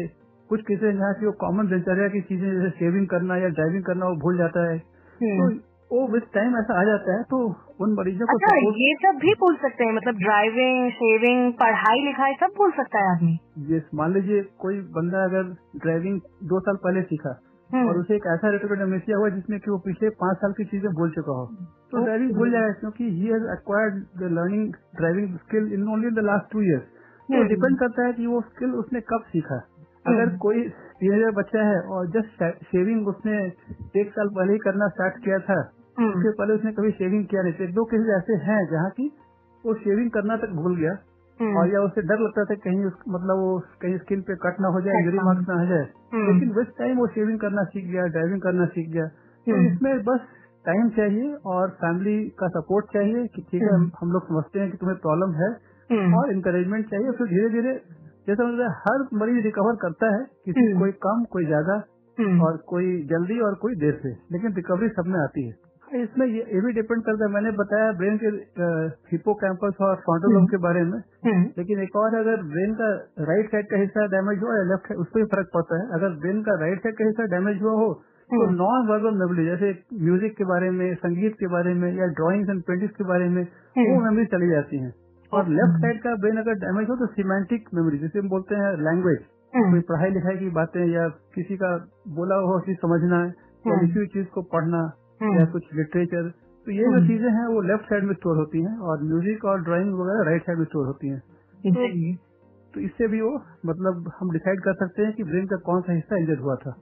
कुछ 0.50 0.62
केसेस 0.64 0.94
जहाँ 0.94 1.14
की 1.14 1.26
वो 1.26 1.32
कॉमन 1.40 1.66
दिनचर्या 1.68 2.06
की 2.08 2.20
चीज़ें 2.22 2.46
जैसे 2.46 2.70
शेविंग 2.76 3.06
करना 3.08 3.36
या 3.38 3.48
ड्राइविंग 3.50 3.84
करना 3.84 4.06
वो 4.06 4.16
भूल 4.22 4.38
जाता 4.38 4.62
है 4.62 4.78
हम्म। 5.20 5.48
तो 5.50 5.68
वो 5.90 6.06
विद 6.08 6.26
टाइम 6.34 6.56
ऐसा 6.56 6.78
आ 6.80 6.82
जाता 6.84 7.14
है 7.14 7.22
तो 7.30 7.38
उन 7.80 7.94
मरीजों 7.94 8.26
को 8.26 8.36
अच्छा 8.36 8.56
ये 8.78 8.94
सब 8.96 9.20
भी 9.20 9.32
भूल 9.38 9.56
सकते 9.62 9.84
हैं 9.84 9.94
मतलब 9.94 10.18
ड्राइविंग 10.18 10.90
शेविंग 10.92 11.52
पढ़ाई 11.54 12.04
लिखाई 12.04 12.34
सब 12.40 12.52
भूल 12.56 12.72
सकता 12.72 13.00
है 13.00 13.12
आदमी 13.12 13.32
ये 13.70 13.80
मान 13.94 14.14
लीजिए 14.14 14.42
कोई 14.60 14.80
बंदा 14.92 15.24
अगर 15.24 15.54
ड्राइविंग 15.78 16.20
दो 16.48 16.60
साल 16.60 16.76
पहले 16.84 17.02
सीखा 17.04 17.34
हम्म। 17.70 17.88
और 17.88 17.98
उसे 17.98 18.14
एक 18.14 18.26
ऐसा 18.28 18.52
अमेसिया 18.82 19.16
हुआ 19.16 19.28
जिसमें 19.30 19.58
कि 19.58 19.70
वो 19.70 19.78
पिछले 19.82 20.08
पाँच 20.20 20.36
साल 20.36 20.52
की 20.52 20.64
चीज़ें 20.66 20.92
भूल 20.92 21.10
चुका 21.10 21.32
हो 21.32 21.44
तो. 21.90 22.04
ड्राइविंग 22.04 22.32
भूल 22.34 22.50
जाएगा 22.50 22.72
क्योंकि 22.80 23.10
he 23.10 23.26
has 23.26 23.50
acquired 23.52 24.00
the 24.18 24.30
learning 24.34 24.72
driving 24.96 25.36
skill 25.38 25.72
in 25.74 25.88
only 25.88 26.10
the 26.12 26.24
last 26.24 26.52
two 26.52 26.62
years 26.62 26.88
तो 27.28 27.34
हम्म। 27.34 27.48
डिपेंड 27.48 27.78
करता 27.78 28.06
है 28.06 28.12
कि 28.12 28.26
वो 28.26 28.40
स्किल 28.42 28.72
उसने 28.76 29.00
कब 29.08 29.24
सीखा 29.28 29.60
अगर 30.06 30.22
हम्म। 30.22 30.36
कोई 30.36 30.68
टीनेजर 31.00 31.30
बच्चा 31.30 31.62
है 31.62 31.80
और 31.80 32.06
जस्ट 32.10 32.44
शेविंग 32.64 33.08
उसने 33.08 33.38
एक 34.00 34.10
साल 34.10 34.28
पहले 34.28 34.52
ही 34.52 34.58
करना 34.58 34.88
स्टार्ट 34.88 35.14
किया 35.24 35.38
था 35.38 35.72
हम्म। 35.98 36.08
उसके 36.10 36.30
पहले 36.30 36.54
उसने 36.54 36.72
कभी 36.72 36.90
शेविंग 36.90 37.26
किया 37.26 37.42
नहीं 37.42 37.52
था 37.52 37.64
एक 37.64 37.74
दो 37.74 37.84
केसेस 37.84 38.22
ऐसे 38.22 38.34
हैं 38.44 38.66
जहाँ 38.70 38.90
की 38.90 39.12
वो 39.66 39.74
शेविंग 39.74 40.10
करना 40.10 40.36
तक 40.36 40.50
भूल 40.50 40.76
गया 40.76 40.96
हम्म। 41.40 41.56
और 41.56 41.72
या 41.72 41.80
उसे 41.80 42.02
डर 42.02 42.18
लगता 42.18 42.44
था 42.44 42.54
कहीं 42.54 42.84
उस, 42.84 42.92
मतलब 43.08 43.36
वो 43.36 43.62
कहीं 43.82 43.98
स्किन 43.98 44.20
पे 44.22 44.34
कट 44.34 44.60
ना 44.60 44.68
हो 44.68 44.80
जाए 44.80 44.94
इंजरी 45.02 45.16
ना 45.16 45.22
मार्क्स 45.22 45.48
ना 45.48 45.54
हो 45.60 45.66
जाए। 45.66 45.84
लेकिन 46.32 46.50
विथ 46.50 46.64
टाइम 46.78 46.98
वो 46.98 47.06
शेविंग 47.06 47.40
करना 47.40 47.64
सीख 47.64 47.84
गया 47.92 48.06
ड्राइविंग 48.06 48.40
करना 48.40 48.66
सीख 48.66 48.88
गया 48.90 49.06
तो। 49.06 49.56
इसमें 49.72 50.04
बस 50.04 50.20
टाइम 50.66 50.88
चाहिए 50.88 51.34
और 51.46 51.68
फैमिली 51.68 52.28
का 52.28 52.48
सपोर्ट 52.48 52.86
चाहिए 52.92 53.26
कि 53.26 53.42
ठीक 53.42 53.62
है 53.62 53.68
हम- 53.68 54.12
लोग 54.12 54.28
समझते 54.28 54.60
हैं 54.60 54.70
कि 54.70 54.76
तुम्हें 54.76 54.98
प्रॉब्लम 54.98 55.32
है। 55.32 55.70
और 56.14 56.32
इंकरेजमेंट 56.32 56.86
चाहिए 56.90 57.10
फिर 57.10 57.26
धीरे 57.26 57.48
धीरे 57.50 57.72
जैसा 58.30 58.44
मतलब 58.44 58.76
हर 58.82 59.08
मरीज़ 59.16 59.42
रिकवर 59.44 59.80
करता 59.80 60.12
है 60.12 60.20
किसी 60.44 60.60
हम्म। 60.60 60.80
कोई 60.80 60.92
कम 61.04 61.24
कोई 61.30 61.46
ज़्यादा 61.46 61.82
हम्म। 62.18 62.42
और 62.42 62.56
कोई 62.68 62.92
जल्दी 63.08 63.40
और 63.40 63.54
कोई 63.56 63.74
देर 63.80 63.98
से 64.02 64.14
लेकिन 64.32 64.54
रिकवरी 64.54 64.88
सब 64.90 65.06
में 65.06 65.20
आती 65.20 65.46
है 65.46 65.58
इसमें 65.88 66.26
ये, 66.26 66.42
ये 66.46 66.60
भी 66.60 66.72
डिपेंड 66.72 67.02
करता 67.02 67.24
है 67.24 67.30
मैंने 67.32 67.50
बताया 67.54 67.86
ब्रेन 67.92 68.18
के 68.18 68.28
हिपो 69.10 69.34
कैंपस 69.34 69.80
और 69.80 69.96
फ्रंटल 70.02 70.34
लोब 70.34 70.44
के 70.50 70.60
बारे 70.66 70.82
में 70.84 70.98
हम्म। 71.26 71.42
लेकिन 71.58 71.80
एक 71.82 71.96
और 71.96 72.14
अगर 72.14 72.44
ब्रेन 72.50 72.74
का 72.74 72.90
राइट 73.24 73.50
साइड 73.50 73.66
का 73.70 73.80
हिस्सा 73.80 74.06
डैमेज 74.12 74.42
हुआ 74.42 74.56
या 74.56 74.68
लेफ़्ट 74.68 74.92
उस 74.96 75.08
पर 75.08 75.20
भी 75.20 75.26
फ़र्क 75.26 75.50
पड़ता 75.54 75.80
है 75.80 75.88
अगर 75.98 76.14
ब्रेन 76.20 76.42
का 76.42 76.56
राइट 76.60 76.82
साइड 76.82 76.96
का 76.98 77.04
हिस्सा 77.04 77.26
डैमेज 77.34 77.62
हुआ 77.62 77.72
हो 77.74 77.90
तो 78.30 78.40
हम्म। 78.40 78.54
नॉन 78.54 78.86
वर्बल 78.88 79.18
मेमोरी 79.18 79.44
जैसे 79.44 79.72
म्यूज़िक 80.00 80.36
के 80.36 80.44
बारे 80.44 80.70
में 80.72 80.88
संगीत 80.96 81.32
के 81.34 81.46
बारे 81.48 81.74
में 81.74 81.88
या 81.94 82.06
ड्राइंग्स 82.18 82.50
एंड 82.50 82.62
पेंटिंग्स 82.62 82.94
के 82.96 83.04
बारे 83.04 83.28
में 83.28 83.42
वो 83.42 83.86
हम्म। 83.86 84.04
मेमोरी 84.04 84.26
चली 84.28 84.50
जाती 84.50 84.78
है 84.78 84.90
और 85.32 85.48
लेफ़्ट 85.50 85.80
साइड 85.82 86.00
का 86.02 86.14
ब्रेन 86.16 86.36
अगर 86.36 86.54
डैमेज 86.60 86.88
हो 86.90 86.96
तो 86.96 87.06
सिमेंटिक 87.12 87.68
मेमोरी 87.74 87.98
जिसे 87.98 88.18
हम 88.18 88.28
बोलते 88.28 88.54
हैं 88.54 88.70
लैंग्वेज 88.80 89.18
हम्म। 89.52 89.70
कोई 89.70 89.80
पढ़ाई 89.86 90.10
लिखाई 90.10 90.36
की 90.36 90.48
बातें 90.56 90.80
या 90.86 91.08
किसी 91.34 91.56
का 91.56 91.70
बोला 92.14 92.36
हुआ 92.42 92.60
चीज़ 92.60 92.76
समझना 92.78 93.20
या 93.64 93.78
किसी 93.80 94.06
चीज़ 94.08 94.26
को 94.28 94.42
पढ़ना 94.48 94.80
हम्म। 95.22 95.38
या 95.38 95.44
कुछ 95.52 95.74
लिटरेचर 95.74 96.28
तो 96.66 96.72
ये 96.72 96.88
जो। 96.90 97.06
चीज़ें 97.06 97.30
हैं 97.30 97.46
वो 97.46 97.60
लेफ़्ट 97.60 97.84
साइड 97.84 98.04
में 98.04 98.14
स्टोर 98.14 98.36
होती 98.36 98.62
हैं 98.64 98.76
और 98.84 99.02
म्यूज़िक 99.02 99.44
और 99.44 99.62
ड्राइंग 99.62 99.92
वगैरह 99.94 100.30
राइट 100.30 100.42
साइड 100.42 100.58
में 100.58 100.64
स्टोर 100.64 100.86
होती 100.86 101.08
हैं 101.08 101.22
जी। 101.70 102.14
तो 102.74 102.80
इससे 102.80 103.06
भी 103.08 103.20
वो 103.20 103.32
मतलब 103.66 104.12
हम 104.20 104.30
डिसाइड 104.30 104.60
कर 104.60 104.74
सकते 104.74 105.02
हैं 105.02 105.12
कि 105.12 105.24
ब्रेन 105.24 105.46
का 105.46 105.56
कौन 105.64 105.80
सा 105.80 105.92
हिस्सा 105.92 106.16
इंजर्ड 106.16 106.40
हुआ 106.40 106.56
था 106.56 106.74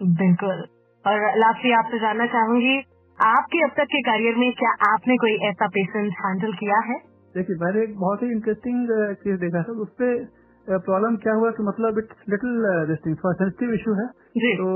बिल्कुल 0.00 0.64
और 1.04 1.28
लास्टली 1.36 1.72
आपसे 1.72 1.98
जानना 1.98 2.26
चाहूँगी 2.26 2.74
आपके 3.18 3.62
अब 3.64 3.70
तक 3.76 3.86
के 3.86 4.00
करियर 4.02 4.36
में 4.36 4.50
क्या 4.52 4.70
आपने 4.86 5.16
कोई 5.16 5.32
ऐसा 5.48 5.66
पेशेंट 5.68 6.12
हैंडल 6.18 6.52
किया 6.52 6.78
है 6.80 6.98
देखिए 7.34 7.56
मैंने 7.60 7.82
एक 7.82 7.98
बहुत 7.98 8.22
ही 8.22 8.30
इंटरेस्टिंग 8.32 8.88
केस 9.20 9.38
देखा 9.40 9.62
था 9.62 9.72
उसपे 9.82 10.08
प्रॉब्लम 10.66 11.16
क्या 11.16 11.32
हुआ 11.34 11.50
कि 11.50 11.62
मतलब 11.62 11.98
it's 11.98 12.28
little 12.30 12.66
this 12.88 13.14
for 13.22 13.34
sensitive 13.34 13.72
issue 13.74 13.94
है। 13.94 14.06
तो 14.56 14.66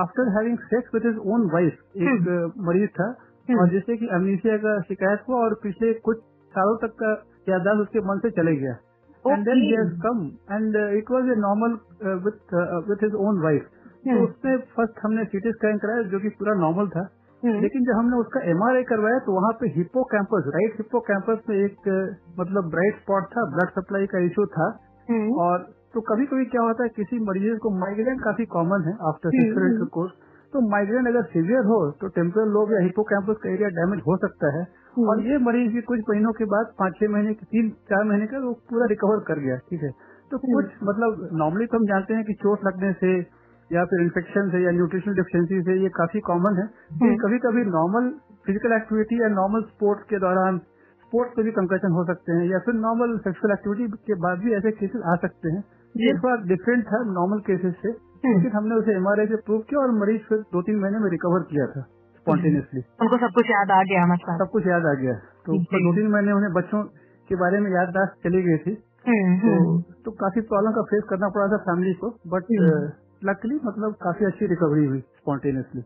after 0.00 0.28
having 0.36 0.58
sex 0.70 0.94
with 0.94 1.06
his 1.06 1.18
own 1.34 1.42
wife 1.52 1.74
एक 1.96 2.28
uh, 2.36 2.66
मरीज़ 2.68 2.90
था 2.90 3.08
हम्म। 3.48 3.58
और 3.60 3.68
जिससे 3.70 3.96
कि 3.96 4.06
अमनीसिया 4.14 4.56
का 4.58 4.72
शिकायत 4.82 5.20
हुआ 5.28 5.40
और 5.40 5.54
पिछले 5.62 5.92
कुछ 6.06 6.22
सालों 6.52 6.76
तक 6.78 6.94
का 7.02 7.10
याददाश्त 7.48 7.80
उसके 7.80 8.00
मन 8.08 8.18
से 8.18 8.30
चले 8.38 8.54
गया। 8.56 8.72
And 9.24 9.44
then 9.44 9.62
he 9.62 9.70
has 9.70 9.92
come 10.00 10.24
and 10.52 10.76
it 10.96 11.10
was 11.10 11.30
a 11.30 11.36
normal 11.40 11.76
with 12.24 12.56
with 12.88 13.04
his 13.04 13.14
own 13.26 13.42
wife 13.44 13.62
तो 13.62 14.10
हम्म। 14.10 14.24
उसमें 14.24 14.58
फ़र्स्ट 14.76 15.04
हमने 15.04 15.24
सीटी 15.24 15.52
स्कैन 15.52 15.78
कराया 15.78 16.02
जो 16.10 16.18
कि 16.20 16.28
पूरा 16.40 16.54
नॉर्मल 16.60 16.88
था। 16.88 17.00
हम्म। 17.00 17.25
लेकिन 17.56 17.84
जब 17.84 17.98
हमने 17.98 18.16
उसका 18.16 18.40
एमआरआई 18.50 18.82
करवाया 18.82 19.18
तो 19.18 19.32
वहाँ 19.32 19.52
पे 19.60 19.68
hippo 19.70 20.02
campus 20.04 20.50
right 20.54 20.76
hippo 20.78 21.00
campus 21.00 21.42
में 21.48 21.56
एक 21.56 21.88
मतलब 22.40 22.70
ब्राइट 22.70 23.00
स्पॉट 23.00 23.26
था 23.26 23.44
ब्लड 23.50 23.70
सप्लाई 23.70 24.06
का 24.06 24.18
इश्यू 24.24 24.46
था 24.46 24.68
हम्म। 25.08 25.34
और 25.40 25.66
तो 25.94 26.00
कभी 26.04 26.26
कभी 26.26 26.44
क्या 26.44 26.62
होता 26.62 26.82
है 26.82 26.88
किसी 26.96 27.18
मरीज़ 27.18 27.58
को 27.58 27.70
माइग्रेन 27.78 28.18
काफ़ी 28.18 28.46
कॉमन 28.46 28.88
है 28.88 28.94
आफ्टर 29.08 29.28
हम्म, 29.28 29.44
सेक्सुअल 29.44 30.08
हम्म। 30.08 30.08
तो 30.52 30.60
माइग्रेन 30.70 31.06
अगर 31.06 31.22
सीवियर 31.22 31.64
हो 31.64 31.78
तो 32.00 32.08
टेम्पोरल 32.08 32.48
लोब 32.48 32.72
या 32.72 32.80
कैंपस 33.04 33.36
का 33.42 33.50
एरिया 33.50 33.68
डैमेज 33.68 34.02
हो 34.06 34.16
सकता 34.16 34.52
है 34.56 34.62
हम्म। 34.62 35.08
और 35.08 35.22
ये 35.22 35.38
मरीज़ 35.38 35.72
भी 35.72 35.80
कुछ 35.80 36.00
महीनों 36.10 36.32
के 36.32 36.44
बाद 36.44 36.74
पाँच 36.78 36.94
छह 37.00 37.08
महीने 37.08 37.32
तीन 37.46 37.70
चार 37.88 38.04
महीने 38.04 38.26
का 38.26 38.38
वो 38.38 38.52
पूरा 38.70 38.86
रिकवर 38.86 39.24
कर 39.26 39.40
गया 39.40 39.56
ठीक 39.70 39.82
है 39.82 39.90
तो 40.30 40.38
कुछ 40.38 40.78
मतलब 40.82 41.28
नॉर्मली 41.34 41.66
तो 41.66 41.78
हम 41.78 41.84
जानते 41.86 42.14
हैं 42.14 42.24
कि 42.24 42.34
चोट 42.34 42.64
लगने 42.66 42.92
से 42.92 43.10
या 43.70 43.84
फिर 43.84 44.00
इन्फेक्शन 44.00 44.50
से 44.50 44.62
या 44.64 44.70
न्यूट्रिशनल 44.70 45.14
डिफिशियंसी 45.14 45.62
से 45.62 45.76
ये 45.82 45.88
काफ़ी 45.88 46.20
कॉमन 46.20 46.58
है। 46.58 46.66
लेकिन 46.92 47.16
कभी 47.18 47.38
कभी 47.38 47.64
नॉर्मल 47.70 48.10
फ़िज़िकल 48.46 48.72
एक्टिविटी 48.72 49.22
या 49.22 49.28
नॉर्मल 49.28 49.62
स्पोर्ट 49.62 50.08
के 50.08 50.18
दौरान 50.18 50.58
स्पोर्ट्स 50.58 51.34
पे 51.36 51.42
भी 51.42 51.50
कंकशन 51.50 51.90
हो 51.90 52.04
सकते 52.04 52.32
हैं 52.32 52.44
या 52.50 52.58
फिर 52.58 52.74
नॉर्मल 52.74 53.16
सेक्सुअल 53.18 53.52
एक्टिविटी 53.52 53.88
के 54.06 54.14
बाद 54.14 54.38
भी 54.38 54.54
ऐसे 54.54 54.70
केसेस 54.70 55.02
आ 55.06 55.14
सकते 55.16 55.50
हैं। 55.50 55.64
ये 55.94 56.14
थोड़ा 56.14 56.36
डिफरेंट 56.48 56.84
था 56.84 57.02
नॉर्मल 57.12 57.38
केसेस 57.40 57.74
से 57.82 57.88
लेकिन 58.26 58.50
हमने 58.56 58.74
उसे 58.74 58.94
एमआरआई 58.96 59.26
से 59.26 59.36
प्रूव 59.36 59.60
किया 59.60 59.80
और 59.80 59.90
मरीज़ 59.90 60.22
फिर 60.22 60.38
दो 60.52 60.62
तीन 60.62 60.76
महीने 60.76 60.98
में 60.98 61.10
रिकवर 61.10 61.42
किया 61.50 61.66
था 61.66 61.82
स्पॉन्टेनियसली 62.16 62.80
उनको 63.02 63.18
सब 63.18 63.34
कुछ 63.34 63.50
याद 63.50 63.70
आ 63.70 63.82
गया 63.82 64.06
मतलब। 64.06 64.38
सब 64.38 64.50
कुछ 64.50 64.66
याद 64.66 64.86
आ 64.86 64.94
गया। 64.94 65.14
तो 65.46 65.58
दो 65.58 65.94
तीन 65.94 66.08
महीने 66.10 66.32
उन्हें 66.32 66.52
बच्चों 66.52 66.82
के 67.28 67.34
बारे 67.34 67.60
में 67.60 67.70
याददाश्त 67.70 68.14
चली 68.24 68.42
गई 68.42 68.58
थी। 68.58 68.72
हम्म, 69.08 69.36
तो 69.38 69.52
हम्म। 69.54 69.82
तो 70.04 70.10
काफ़ी 70.10 70.40
प्रॉब्लम 70.40 70.72
का 70.72 70.82
फेस 70.82 71.02
करना 71.10 71.28
पड़ा 71.28 71.48
था 71.48 71.56
फैमिली 71.56 71.92
को 71.94 72.10
बट 72.26 72.50
हम्म। 72.52 73.05
लकली 73.22 73.54
मतलब 73.64 73.94
काफ़ी 74.02 74.26
अच्छी 74.26 74.46
रिकवरी 74.46 74.84
हुई 74.86 75.00
स्पॉन्टेनियसली 75.00 75.82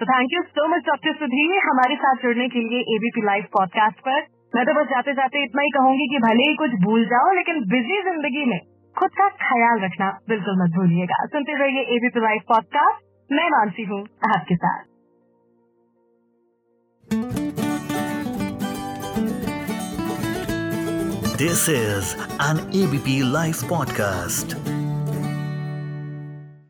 तो 0.00 0.06
thank 0.06 0.32
you 0.34 0.42
so 0.54 0.66
much 0.68 0.86
doctor 0.86 1.14
Sudhir 1.18 1.58
हमारे 1.64 1.96
साथ 1.96 2.22
जुड़ने 2.22 2.48
के 2.54 2.62
लिए 2.68 2.80
एबीपी 2.94 3.24
लाइव 3.26 3.44
पॉडकास्ट 3.58 4.00
पर 4.08 4.22
मैं 4.56 4.64
तो 4.66 4.74
बस 4.74 4.86
जाते 4.90 5.12
जाते 5.14 5.42
इतना 5.44 5.62
ही 5.62 5.70
कहूँगी 5.76 6.06
कि 6.08 6.18
भले 6.24 6.48
ही 6.48 6.54
कुछ 6.56 6.74
भूल 6.84 7.04
जाओ 7.12 7.32
लेकिन 7.32 7.60
बिज़ी 7.70 8.00
ज़िंदगी 8.02 8.44
में 8.50 8.58
खुद 8.96 9.10
का 9.20 9.28
ख्याल 9.44 9.80
रखना 9.84 10.10
बिल्कुल 10.28 10.58
मत 10.62 10.76
भूलिएगा। 10.76 11.24
सुनते 11.26 11.54
रहिए 11.62 11.82
एबीपी 11.96 12.20
लाइव 12.20 12.42
पॉडकास्ट 12.48 13.32
मैं 13.32 13.48
मानसी 13.50 13.84
हूँ 13.92 14.02
आपके 14.34 14.56
साथ। 14.56 14.92
This 21.38 21.62
is 21.68 22.14
an 22.40 22.60
ABP 22.80 23.18
Life 23.34 23.66
podcast. 23.68 24.83